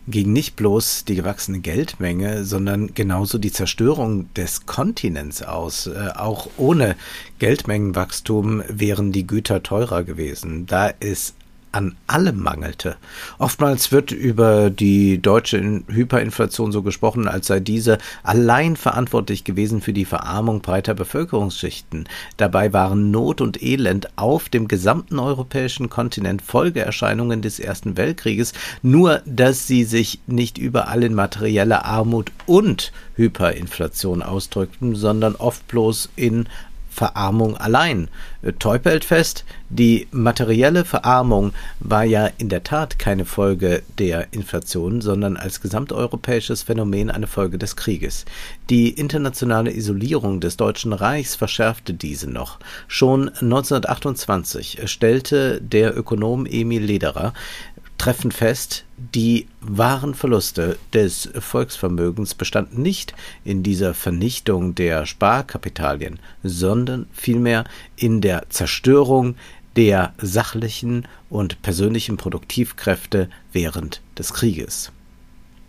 gegen 0.08 0.32
nicht 0.32 0.54
bloß 0.54 1.04
die 1.04 1.16
gewachsene 1.16 1.58
Geldmenge, 1.58 2.44
sondern 2.44 2.94
genauso 2.94 3.38
die 3.38 3.50
Zerstörung 3.50 4.32
des 4.34 4.66
Kontinents 4.66 5.42
aus. 5.42 5.88
Äh, 5.88 6.10
auch 6.14 6.48
ohne 6.56 6.94
Geldmengenwachstum 7.40 8.62
wären 8.68 9.10
die 9.10 9.26
Güter 9.26 9.62
teurer 9.62 10.04
gewesen. 10.04 10.66
Da 10.66 10.88
ist 10.88 11.34
an 11.76 11.94
allem 12.06 12.42
mangelte. 12.42 12.96
Oftmals 13.38 13.92
wird 13.92 14.10
über 14.10 14.70
die 14.70 15.20
deutsche 15.20 15.82
Hyperinflation 15.88 16.72
so 16.72 16.80
gesprochen, 16.82 17.28
als 17.28 17.48
sei 17.48 17.60
diese 17.60 17.98
allein 18.22 18.76
verantwortlich 18.76 19.44
gewesen 19.44 19.82
für 19.82 19.92
die 19.92 20.06
Verarmung 20.06 20.62
breiter 20.62 20.94
Bevölkerungsschichten. 20.94 22.08
Dabei 22.38 22.72
waren 22.72 23.10
Not 23.10 23.42
und 23.42 23.62
Elend 23.62 24.08
auf 24.16 24.48
dem 24.48 24.68
gesamten 24.68 25.18
europäischen 25.18 25.90
Kontinent 25.90 26.40
Folgeerscheinungen 26.40 27.42
des 27.42 27.60
Ersten 27.60 27.98
Weltkrieges, 27.98 28.54
nur 28.80 29.20
dass 29.26 29.66
sie 29.66 29.84
sich 29.84 30.20
nicht 30.26 30.56
überall 30.56 31.04
in 31.04 31.12
materieller 31.14 31.84
Armut 31.84 32.32
und 32.46 32.90
Hyperinflation 33.16 34.22
ausdrückten, 34.22 34.94
sondern 34.94 35.34
oft 35.34 35.68
bloß 35.68 36.08
in 36.16 36.48
Verarmung 36.96 37.59
allein. 37.59 38.09
Äh, 38.40 38.54
Teupelt 38.54 39.04
fest, 39.04 39.44
die 39.68 40.09
materielle 40.12 40.85
Verarmung 40.85 41.52
war 41.78 42.04
ja 42.04 42.28
in 42.38 42.48
der 42.48 42.62
Tat 42.62 42.98
keine 42.98 43.26
Folge 43.26 43.82
der 43.98 44.32
Inflation, 44.32 45.02
sondern 45.02 45.37
als 45.37 45.61
gesamteuropäisches 45.61 46.62
Phänomen 46.62 47.11
eine 47.11 47.26
Folge 47.26 47.59
des 47.59 47.76
Krieges. 47.76 48.24
Die 48.70 48.90
internationale 48.90 49.72
Isolierung 49.72 50.40
des 50.40 50.56
Deutschen 50.56 50.94
Reichs 50.94 51.35
verschärfte 51.35 51.92
diese 51.92 52.30
noch. 52.30 52.59
Schon 52.88 53.28
1928 53.28 54.80
stellte 54.87 55.61
der 55.61 55.96
Ökonom 55.96 56.46
Emil 56.46 56.82
Lederer 56.82 57.35
treffen 57.98 58.32
fest, 58.32 58.85
die 58.96 59.46
wahren 59.61 60.14
Verluste 60.14 60.78
des 60.92 61.30
Volksvermögens 61.38 62.35
bestanden 62.35 62.82
nicht 62.82 63.14
in 63.44 63.62
dieser 63.62 63.94
Vernichtung 63.94 64.74
der 64.74 65.06
Sparkapitalien, 65.06 66.18
sondern 66.42 67.06
vielmehr 67.12 67.64
in 67.96 68.20
der 68.20 68.48
Zerstörung 68.48 69.37
der 69.76 70.14
sachlichen 70.18 71.06
und 71.28 71.61
persönlichen 71.62 72.16
Produktivkräfte 72.16 73.28
während 73.52 74.00
des 74.18 74.32
Krieges. 74.32 74.92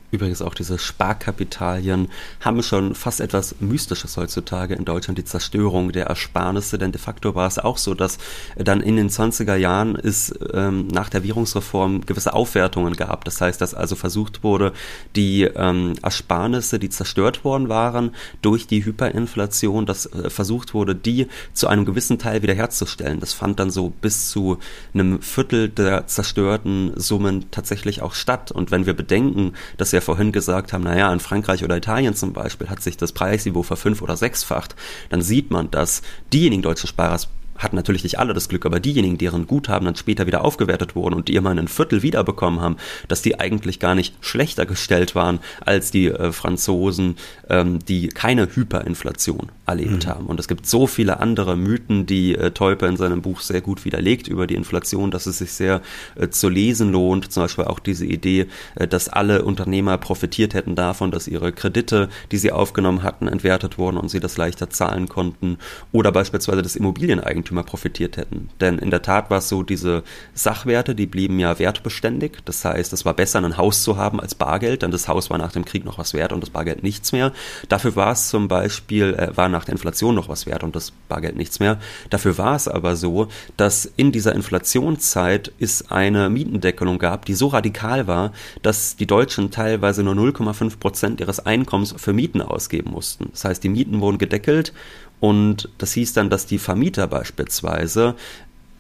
Übrigens 0.09 0.41
auch 0.41 0.53
diese 0.53 0.79
Sparkapitalien 0.79 2.07
haben 2.39 2.63
schon 2.63 2.95
fast 2.95 3.19
etwas 3.19 3.55
Mystisches 3.59 4.15
heutzutage 4.15 4.73
in 4.73 4.85
Deutschland, 4.85 5.17
die 5.17 5.25
Zerstörung 5.25 5.91
der 5.91 6.05
Ersparnisse, 6.05 6.77
denn 6.77 6.93
de 6.93 7.01
facto 7.01 7.35
war 7.35 7.47
es 7.47 7.59
auch 7.59 7.77
so, 7.77 7.93
dass 7.93 8.17
dann 8.55 8.79
in 8.79 8.95
den 8.95 9.09
20er 9.09 9.55
Jahren 9.55 9.97
es 9.97 10.33
ähm, 10.53 10.87
nach 10.87 11.09
der 11.09 11.25
Währungsreform 11.25 12.05
gewisse 12.05 12.33
Aufwertungen 12.33 12.95
gab. 12.95 13.25
Das 13.25 13.41
heißt, 13.41 13.59
dass 13.59 13.73
also 13.73 13.97
versucht 13.97 14.43
wurde, 14.43 14.71
die 15.17 15.43
ähm, 15.43 15.95
Ersparnisse, 16.01 16.79
die 16.79 16.89
zerstört 16.89 17.43
worden 17.43 17.67
waren 17.67 18.11
durch 18.41 18.65
die 18.65 18.85
Hyperinflation, 18.85 19.85
dass 19.85 20.05
äh, 20.05 20.29
versucht 20.29 20.73
wurde, 20.73 20.95
die 20.95 21.27
zu 21.51 21.67
einem 21.67 21.83
gewissen 21.83 22.17
Teil 22.17 22.41
wiederherzustellen. 22.43 23.19
Das 23.19 23.33
fand 23.33 23.59
dann 23.59 23.71
so 23.71 23.89
bis 23.89 24.29
zu 24.29 24.57
einem 24.93 25.21
Viertel 25.21 25.67
der 25.67 26.07
zerstörten 26.07 26.93
Summen 26.95 27.51
tatsächlich 27.51 28.01
auch 28.01 28.13
statt. 28.13 28.53
Und 28.53 28.71
wenn 28.71 28.85
wir 28.85 28.93
bedenken, 28.93 29.51
dass 29.75 29.96
ja 29.97 30.01
vorhin 30.01 30.31
gesagt 30.31 30.73
haben, 30.73 30.83
naja, 30.83 31.11
in 31.11 31.19
Frankreich 31.19 31.63
oder 31.63 31.77
Italien 31.77 32.13
zum 32.13 32.33
Beispiel 32.33 32.69
hat 32.69 32.81
sich 32.81 32.97
das 32.97 33.11
Preisniveau 33.11 33.63
verfünf- 33.63 34.01
oder 34.01 34.15
sechsfacht, 34.15 34.75
dann 35.09 35.21
sieht 35.21 35.51
man, 35.51 35.69
dass 35.71 36.01
diejenigen 36.31 36.61
deutschen 36.61 36.87
Sparer 36.87 37.19
hatten 37.57 37.75
natürlich 37.75 38.03
nicht 38.03 38.19
alle 38.19 38.33
das 38.33 38.49
Glück, 38.49 38.65
aber 38.65 38.79
diejenigen, 38.79 39.17
deren 39.17 39.47
Guthaben 39.47 39.85
dann 39.85 39.95
später 39.95 40.27
wieder 40.27 40.43
aufgewertet 40.43 40.95
wurden 40.95 41.15
und 41.15 41.27
die 41.27 41.35
immer 41.35 41.51
ein 41.51 41.67
Viertel 41.67 42.03
wiederbekommen 42.03 42.61
haben, 42.61 42.77
dass 43.07 43.21
die 43.21 43.39
eigentlich 43.39 43.79
gar 43.79 43.95
nicht 43.95 44.15
schlechter 44.21 44.65
gestellt 44.65 45.15
waren 45.15 45.39
als 45.65 45.91
die 45.91 46.07
äh, 46.07 46.31
Franzosen, 46.31 47.15
ähm, 47.49 47.79
die 47.87 48.09
keine 48.09 48.47
Hyperinflation 48.53 49.51
erlebt 49.65 50.05
mhm. 50.05 50.09
haben. 50.09 50.25
Und 50.27 50.39
es 50.39 50.47
gibt 50.47 50.65
so 50.65 50.87
viele 50.87 51.19
andere 51.19 51.57
Mythen, 51.57 52.05
die 52.05 52.35
äh, 52.35 52.51
Teuper 52.51 52.87
in 52.87 52.97
seinem 52.97 53.21
Buch 53.21 53.41
sehr 53.41 53.61
gut 53.61 53.85
widerlegt 53.85 54.27
über 54.27 54.47
die 54.47 54.55
Inflation, 54.55 55.11
dass 55.11 55.25
es 55.25 55.39
sich 55.39 55.51
sehr 55.51 55.81
äh, 56.15 56.29
zu 56.29 56.49
lesen 56.49 56.91
lohnt. 56.91 57.31
Zum 57.31 57.43
Beispiel 57.43 57.65
auch 57.65 57.79
diese 57.79 58.05
Idee, 58.05 58.47
äh, 58.75 58.87
dass 58.87 59.09
alle 59.09 59.43
Unternehmer 59.43 59.97
profitiert 59.97 60.53
hätten 60.53 60.75
davon, 60.75 61.11
dass 61.11 61.27
ihre 61.27 61.51
Kredite, 61.51 62.09
die 62.31 62.37
sie 62.37 62.51
aufgenommen 62.51 63.03
hatten, 63.03 63.27
entwertet 63.27 63.77
wurden 63.77 63.97
und 63.97 64.09
sie 64.09 64.19
das 64.19 64.37
leichter 64.37 64.69
zahlen 64.69 65.09
konnten. 65.09 65.57
Oder 65.91 66.11
beispielsweise 66.11 66.61
das 66.61 66.75
Immobilieneigentum 66.75 67.46
Eigentümer 67.47 67.63
profitiert 67.63 68.17
hätten. 68.17 68.49
Denn 68.59 68.77
in 68.77 68.91
der 68.91 69.01
Tat 69.01 69.29
war 69.29 69.39
es 69.39 69.49
so, 69.49 69.63
diese 69.63 70.03
Sachwerte, 70.33 70.95
die 70.95 71.05
blieben 71.05 71.39
ja 71.39 71.59
wertbeständig. 71.59 72.37
Das 72.45 72.63
heißt, 72.65 72.93
es 72.93 73.05
war 73.05 73.13
besser, 73.13 73.39
ein 73.39 73.57
Haus 73.57 73.83
zu 73.83 73.97
haben 73.97 74.19
als 74.19 74.35
Bargeld, 74.35 74.81
denn 74.81 74.91
das 74.91 75.07
Haus 75.07 75.29
war 75.29 75.37
nach 75.37 75.51
dem 75.51 75.65
Krieg 75.65 75.85
noch 75.85 75.97
was 75.97 76.13
wert 76.13 76.33
und 76.33 76.41
das 76.41 76.49
Bargeld 76.49 76.83
nichts 76.83 77.11
mehr. 77.11 77.31
Dafür 77.69 77.95
war 77.95 78.11
es 78.11 78.29
zum 78.29 78.47
Beispiel, 78.47 79.13
äh, 79.13 79.35
war 79.35 79.49
nach 79.49 79.65
der 79.65 79.73
Inflation 79.73 80.15
noch 80.15 80.29
was 80.29 80.45
wert 80.45 80.63
und 80.63 80.75
das 80.75 80.91
Bargeld 81.07 81.35
nichts 81.35 81.59
mehr. 81.59 81.79
Dafür 82.09 82.37
war 82.37 82.55
es 82.55 82.67
aber 82.67 82.95
so, 82.95 83.27
dass 83.55 83.85
in 83.85 84.11
dieser 84.11 84.35
Inflationszeit 84.35 85.51
es 85.59 85.89
eine 85.91 86.29
Mietendeckelung 86.29 86.99
gab, 86.99 87.25
die 87.25 87.33
so 87.33 87.47
radikal 87.47 88.07
war, 88.07 88.31
dass 88.61 88.95
die 88.95 89.07
Deutschen 89.07 89.51
teilweise 89.51 90.03
nur 90.03 90.15
0,5 90.15 90.79
Prozent 90.79 91.21
ihres 91.21 91.39
Einkommens 91.45 91.95
für 91.97 92.13
Mieten 92.13 92.41
ausgeben 92.41 92.91
mussten. 92.91 93.29
Das 93.31 93.45
heißt, 93.45 93.63
die 93.63 93.69
Mieten 93.69 94.01
wurden 94.01 94.17
gedeckelt 94.17 94.73
und 95.19 95.69
das 95.77 95.93
hieß 95.93 96.13
dann, 96.13 96.29
dass 96.29 96.45
die 96.45 96.59
Vermieter 96.59 97.07
beispielsweise 97.07 98.15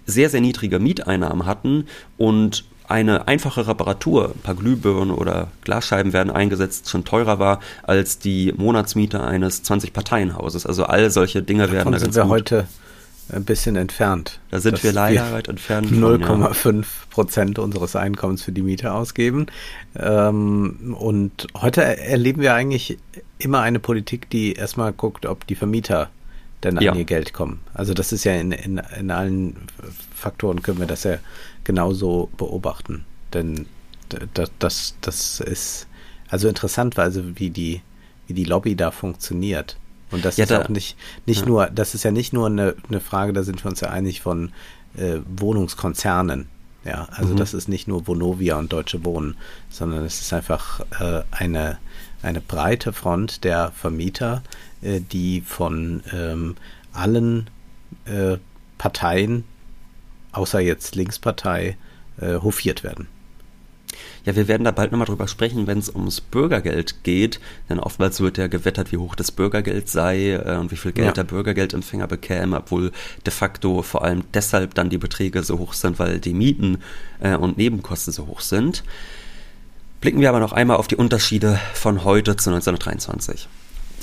sehr, 0.05 0.29
sehr 0.29 0.41
niedrige 0.41 0.79
Mieteinnahmen 0.79 1.45
hatten 1.45 1.87
und 2.17 2.63
eine 2.87 3.27
einfache 3.27 3.67
Reparatur, 3.67 4.31
ein 4.33 4.39
paar 4.41 4.55
Glühbirnen 4.55 5.11
oder 5.11 5.49
Glasscheiben 5.61 6.13
werden 6.13 6.31
eingesetzt, 6.31 6.89
schon 6.89 7.03
teurer 7.03 7.37
war 7.37 7.59
als 7.83 8.17
die 8.17 8.53
Monatsmiete 8.55 9.21
eines 9.21 9.65
20-Parteien-Hauses. 9.65 10.65
Also 10.65 10.85
all 10.85 11.09
solche 11.11 11.43
Dinge 11.43 11.63
Davon 11.63 11.75
werden 11.75 11.91
da 11.91 11.99
sind 11.99 12.15
wir 12.15 12.23
gut. 12.23 12.31
heute 12.31 12.67
ein 13.29 13.43
bisschen 13.43 13.75
entfernt. 13.75 14.39
Da 14.51 14.61
sind 14.61 14.81
wir 14.83 14.93
leider 14.93 15.33
weit 15.33 15.49
entfernt. 15.49 15.91
0,5 15.91 16.85
Prozent 17.09 17.59
unseres 17.59 17.97
Einkommens 17.97 18.41
für 18.41 18.53
die 18.53 18.61
Miete 18.61 18.93
ausgeben. 18.93 19.47
Ähm, 19.97 20.95
und 20.97 21.47
heute 21.59 21.83
erleben 21.83 22.41
wir 22.41 22.53
eigentlich 22.53 22.97
immer 23.37 23.59
eine 23.59 23.79
Politik, 23.79 24.29
die 24.29 24.53
erstmal 24.53 24.93
guckt, 24.93 25.25
ob 25.25 25.45
die 25.45 25.55
Vermieter 25.55 26.09
denn 26.63 26.77
an 26.77 26.83
ja. 26.83 26.95
ihr 26.95 27.05
Geld 27.05 27.33
kommen. 27.33 27.59
Also 27.73 27.93
das 27.93 28.11
ist 28.11 28.23
ja 28.23 28.33
in, 28.33 28.51
in, 28.51 28.81
in 28.99 29.11
allen 29.11 29.55
Faktoren 30.13 30.61
können 30.61 30.79
wir 30.79 30.87
das 30.87 31.03
ja 31.03 31.17
genauso 31.63 32.29
beobachten. 32.37 33.05
Denn 33.33 33.67
das, 34.33 34.51
das, 34.59 34.95
das 35.01 35.39
ist 35.39 35.87
also 36.29 36.47
interessant, 36.47 36.97
also 36.97 37.23
wie 37.35 37.49
die, 37.49 37.81
wie 38.27 38.33
die 38.33 38.45
Lobby 38.45 38.75
da 38.75 38.91
funktioniert. 38.91 39.77
Und 40.11 40.23
das 40.23 40.37
ja, 40.37 40.43
ist 40.43 40.51
da, 40.51 40.61
auch 40.61 40.69
nicht, 40.69 40.97
nicht 41.25 41.41
ja. 41.41 41.47
nur, 41.47 41.67
das 41.67 41.93
ist 41.93 42.03
ja 42.03 42.11
nicht 42.11 42.33
nur 42.33 42.47
eine, 42.47 42.75
eine 42.87 42.99
Frage, 42.99 43.33
da 43.33 43.43
sind 43.43 43.63
wir 43.63 43.69
uns 43.69 43.81
ja 43.81 43.89
einig 43.89 44.21
von 44.21 44.51
äh, 44.95 45.17
Wohnungskonzernen. 45.37 46.47
Ja, 46.85 47.07
also 47.11 47.33
mhm. 47.33 47.37
das 47.37 47.53
ist 47.53 47.67
nicht 47.67 47.89
nur 47.89 48.07
Vonovia 48.07 48.57
und 48.57 48.71
Deutsche 48.71 49.03
Wohnen, 49.03 49.35
sondern 49.69 50.05
es 50.05 50.21
ist 50.21 50.31
einfach 50.31 50.79
äh, 51.01 51.23
eine, 51.31 51.79
eine 52.21 52.41
breite 52.41 52.93
Front 52.93 53.43
der 53.43 53.71
Vermieter, 53.71 54.43
äh, 54.81 54.99
die 54.99 55.41
von 55.41 56.03
ähm, 56.13 56.55
allen 56.93 57.49
äh, 58.05 58.37
Parteien, 58.77 59.43
außer 60.31 60.59
jetzt 60.59 60.95
Linkspartei, 60.95 61.77
äh, 62.19 62.35
hofiert 62.35 62.83
werden. 62.83 63.07
Ja, 64.25 64.35
wir 64.35 64.49
werden 64.49 64.65
da 64.65 64.71
bald 64.71 64.91
nochmal 64.91 65.07
drüber 65.07 65.27
sprechen, 65.27 65.67
wenn 65.67 65.77
es 65.77 65.89
ums 65.89 66.19
Bürgergeld 66.19 67.03
geht, 67.03 67.39
denn 67.69 67.79
oftmals 67.79 68.19
wird 68.19 68.37
ja 68.37 68.47
gewettert, 68.47 68.91
wie 68.91 68.97
hoch 68.97 69.15
das 69.15 69.31
Bürgergeld 69.31 69.87
sei 69.87 70.33
äh, 70.33 70.57
und 70.57 70.71
wie 70.71 70.75
viel 70.75 70.91
Geld 70.91 71.07
ja. 71.07 71.13
der 71.13 71.23
Bürgergeldempfänger 71.23 72.07
bekäme, 72.07 72.57
obwohl 72.57 72.91
de 73.25 73.31
facto 73.31 73.81
vor 73.83 74.03
allem 74.03 74.23
deshalb 74.33 74.73
dann 74.73 74.89
die 74.89 74.97
Beträge 74.97 75.43
so 75.43 75.59
hoch 75.59 75.73
sind, 75.73 75.97
weil 75.97 76.19
die 76.19 76.33
Mieten 76.33 76.79
äh, 77.21 77.35
und 77.35 77.57
Nebenkosten 77.57 78.11
so 78.11 78.27
hoch 78.27 78.41
sind. 78.41 78.83
Blicken 79.99 80.21
wir 80.21 80.29
aber 80.29 80.39
noch 80.39 80.51
einmal 80.51 80.77
auf 80.77 80.87
die 80.87 80.95
Unterschiede 80.95 81.59
von 81.73 82.03
heute 82.03 82.37
zu 82.37 82.51
1923. 82.51 83.47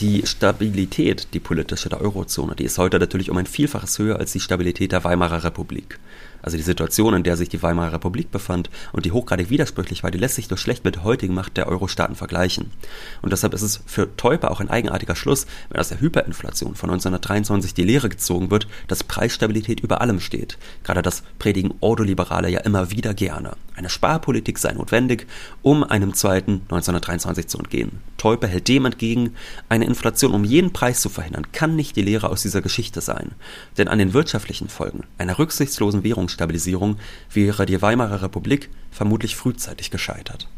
Die 0.01 0.27
Stabilität, 0.27 1.29
die 1.35 1.39
politische 1.39 1.89
der 1.89 2.01
Eurozone, 2.01 2.57
die 2.57 2.65
ist 2.65 2.79
heute 2.79 2.99
natürlich 2.99 3.31
um 3.31 3.37
ein 3.37 3.47
Vielfaches 3.47 4.01
höher 4.01 4.19
als 4.19 4.33
die 4.33 4.41
Stabilität 4.41 4.91
der 4.91 5.05
Weimarer 5.05 5.45
Republik 5.45 6.01
also 6.45 6.59
die 6.59 6.63
Situation, 6.63 7.15
in 7.15 7.23
der 7.23 7.37
sich 7.37 7.49
die 7.49 7.63
Weimarer 7.63 7.95
Republik 7.95 8.31
befand 8.31 8.69
und 8.93 9.07
die 9.07 9.13
hochgradig 9.13 9.49
widersprüchlich 9.49 10.03
war, 10.03 10.11
die 10.11 10.19
lässt 10.19 10.35
sich 10.35 10.51
nur 10.51 10.59
schlecht 10.59 10.85
mit 10.85 10.97
der 10.97 11.05
heutigen 11.05 11.33
Macht 11.33 11.57
der 11.57 11.69
Euro-Staaten 11.69 12.17
vergleichen. 12.17 12.71
Und 13.23 13.33
deshalb 13.33 13.55
ist 13.55 13.63
es 13.63 13.81
für 13.87 14.15
Teuper 14.17 14.51
auch 14.51 14.61
ein 14.61 14.69
eigenartiger 14.69 15.17
Schluss, 15.17 15.47
wenn 15.71 15.81
aus 15.81 15.89
der 15.89 16.01
Hyperinflation 16.01 16.75
von 16.75 16.91
1923 16.91 17.73
die 17.73 17.85
Lehre 17.85 18.11
gezogen 18.11 18.51
wird, 18.51 18.69
dass 18.89 19.05
Preisstabilität 19.05 19.81
über 19.81 20.03
allem 20.03 20.21
steht. 20.21 20.59
Gerade 20.83 21.01
das 21.01 21.23
predigen 21.39 21.75
Ordoliberale 21.81 22.51
ja 22.51 22.61
immer 22.61 22.91
wieder 22.91 23.15
gerne. 23.15 23.57
Eine 23.77 23.89
Sparpolitik 23.89 24.59
sei 24.59 24.73
notwendig, 24.73 25.27
um 25.63 25.83
einem 25.83 26.15
zweiten 26.15 26.63
1923 26.69 27.49
zu 27.49 27.59
entgehen. 27.59 28.01
Teuper 28.19 28.47
hält 28.47 28.69
dem 28.69 28.85
entgegen, 28.85 29.35
eine 29.69 29.85
Inflation 29.87 30.33
um 30.33 30.45
jeden 30.45 30.73
Preis 30.73 31.01
zu 31.01 31.09
verhindern, 31.09 31.51
kann 31.53 31.75
nicht 31.75 31.97
die 31.97 32.03
Lehre 32.03 32.29
aus 32.29 32.43
dieser 32.43 32.63
Geschichte 32.63 33.01
sein. 33.01 33.33
Denn 33.77 33.89
an 33.89 33.99
den 33.99 34.13
wirtschaftlichen 34.13 34.69
Folgen 34.69 35.03
einer 35.19 35.39
rücksichtslosen 35.39 36.05
Währungs 36.05 36.34
Stabilisierung 36.35 36.99
wäre 37.33 37.65
die 37.65 37.81
Weimarer 37.81 38.23
Republik 38.23 38.69
vermutlich 38.91 39.37
frühzeitig 39.37 39.91
gescheitert. 39.91 40.49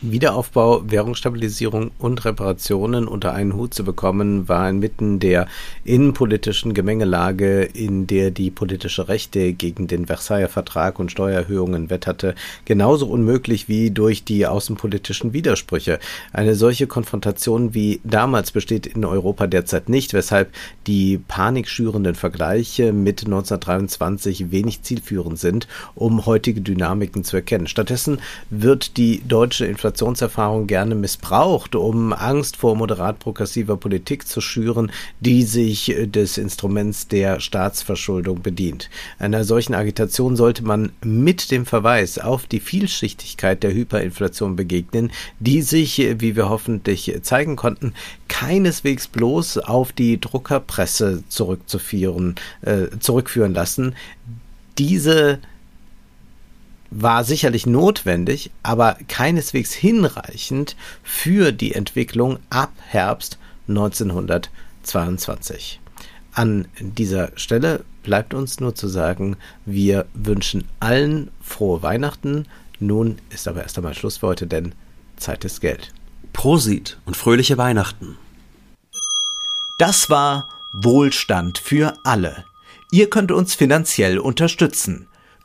Wiederaufbau, 0.00 0.88
Währungsstabilisierung 0.88 1.90
und 1.98 2.24
Reparationen 2.24 3.08
unter 3.08 3.34
einen 3.34 3.54
Hut 3.54 3.74
zu 3.74 3.82
bekommen, 3.82 4.48
war 4.48 4.70
inmitten 4.70 5.18
der 5.18 5.48
innenpolitischen 5.84 6.72
Gemengelage, 6.72 7.64
in 7.64 8.06
der 8.06 8.30
die 8.30 8.52
politische 8.52 9.08
Rechte 9.08 9.52
gegen 9.52 9.88
den 9.88 10.06
Versailler 10.06 10.48
Vertrag 10.48 11.00
und 11.00 11.10
Steuererhöhungen 11.10 11.90
wetterte, 11.90 12.36
genauso 12.64 13.08
unmöglich 13.08 13.68
wie 13.68 13.90
durch 13.90 14.22
die 14.22 14.46
außenpolitischen 14.46 15.32
Widersprüche. 15.32 15.98
Eine 16.32 16.54
solche 16.54 16.86
Konfrontation 16.86 17.74
wie 17.74 18.00
damals 18.04 18.52
besteht 18.52 18.86
in 18.86 19.04
Europa 19.04 19.48
derzeit 19.48 19.88
nicht, 19.88 20.14
weshalb 20.14 20.52
die 20.86 21.18
panikschürenden 21.18 22.14
Vergleiche 22.14 22.92
mit 22.92 23.24
1923 23.24 24.52
wenig 24.52 24.82
zielführend 24.82 25.40
sind, 25.40 25.66
um 25.96 26.24
heutige 26.24 26.60
Dynamiken 26.60 27.24
zu 27.24 27.34
erkennen. 27.34 27.66
Stattdessen 27.66 28.20
wird 28.50 28.96
die 28.96 29.22
deutsche 29.26 29.66
Inflation 29.66 29.87
Inflationserfahrung 29.88 30.66
gerne 30.66 30.94
missbraucht, 30.94 31.74
um 31.74 32.12
Angst 32.12 32.58
vor 32.58 32.76
moderat 32.76 33.20
progressiver 33.20 33.78
Politik 33.78 34.28
zu 34.28 34.42
schüren, 34.42 34.92
die 35.20 35.44
sich 35.44 35.96
des 35.98 36.36
Instruments 36.36 37.08
der 37.08 37.40
Staatsverschuldung 37.40 38.42
bedient. 38.42 38.90
Einer 39.18 39.44
solchen 39.44 39.74
Agitation 39.74 40.36
sollte 40.36 40.62
man 40.62 40.92
mit 41.02 41.50
dem 41.50 41.64
Verweis 41.64 42.18
auf 42.18 42.46
die 42.46 42.60
Vielschichtigkeit 42.60 43.62
der 43.62 43.72
Hyperinflation 43.72 44.56
begegnen, 44.56 45.10
die 45.40 45.62
sich, 45.62 45.96
wie 45.96 46.36
wir 46.36 46.50
hoffentlich 46.50 47.18
zeigen 47.22 47.56
konnten, 47.56 47.94
keineswegs 48.28 49.08
bloß 49.08 49.56
auf 49.56 49.92
die 49.92 50.20
Druckerpresse 50.20 51.24
zurückzuführen, 51.30 52.34
äh, 52.60 52.88
zurückführen 53.00 53.54
lassen. 53.54 53.94
Diese 54.76 55.38
war 56.90 57.24
sicherlich 57.24 57.66
notwendig, 57.66 58.50
aber 58.62 58.96
keineswegs 59.08 59.72
hinreichend 59.72 60.76
für 61.02 61.50
die 61.52 61.74
Entwicklung 61.74 62.38
ab 62.50 62.72
Herbst 62.86 63.38
1922. 63.68 65.80
An 66.32 66.68
dieser 66.78 67.32
Stelle 67.36 67.84
bleibt 68.02 68.32
uns 68.32 68.60
nur 68.60 68.74
zu 68.74 68.88
sagen, 68.88 69.36
wir 69.66 70.06
wünschen 70.14 70.64
allen 70.80 71.30
frohe 71.42 71.82
Weihnachten. 71.82 72.46
Nun 72.80 73.18
ist 73.30 73.46
aber 73.48 73.62
erst 73.62 73.76
einmal 73.76 73.92
Schluss 73.94 74.16
für 74.18 74.28
heute, 74.28 74.46
denn 74.46 74.72
Zeit 75.16 75.44
ist 75.44 75.60
Geld. 75.60 75.92
Prosit 76.32 76.98
und 77.04 77.16
fröhliche 77.16 77.58
Weihnachten. 77.58 78.16
Das 79.78 80.08
war 80.10 80.48
Wohlstand 80.72 81.58
für 81.58 81.94
alle. 82.04 82.44
Ihr 82.90 83.10
könnt 83.10 83.32
uns 83.32 83.54
finanziell 83.54 84.18
unterstützen 84.18 85.07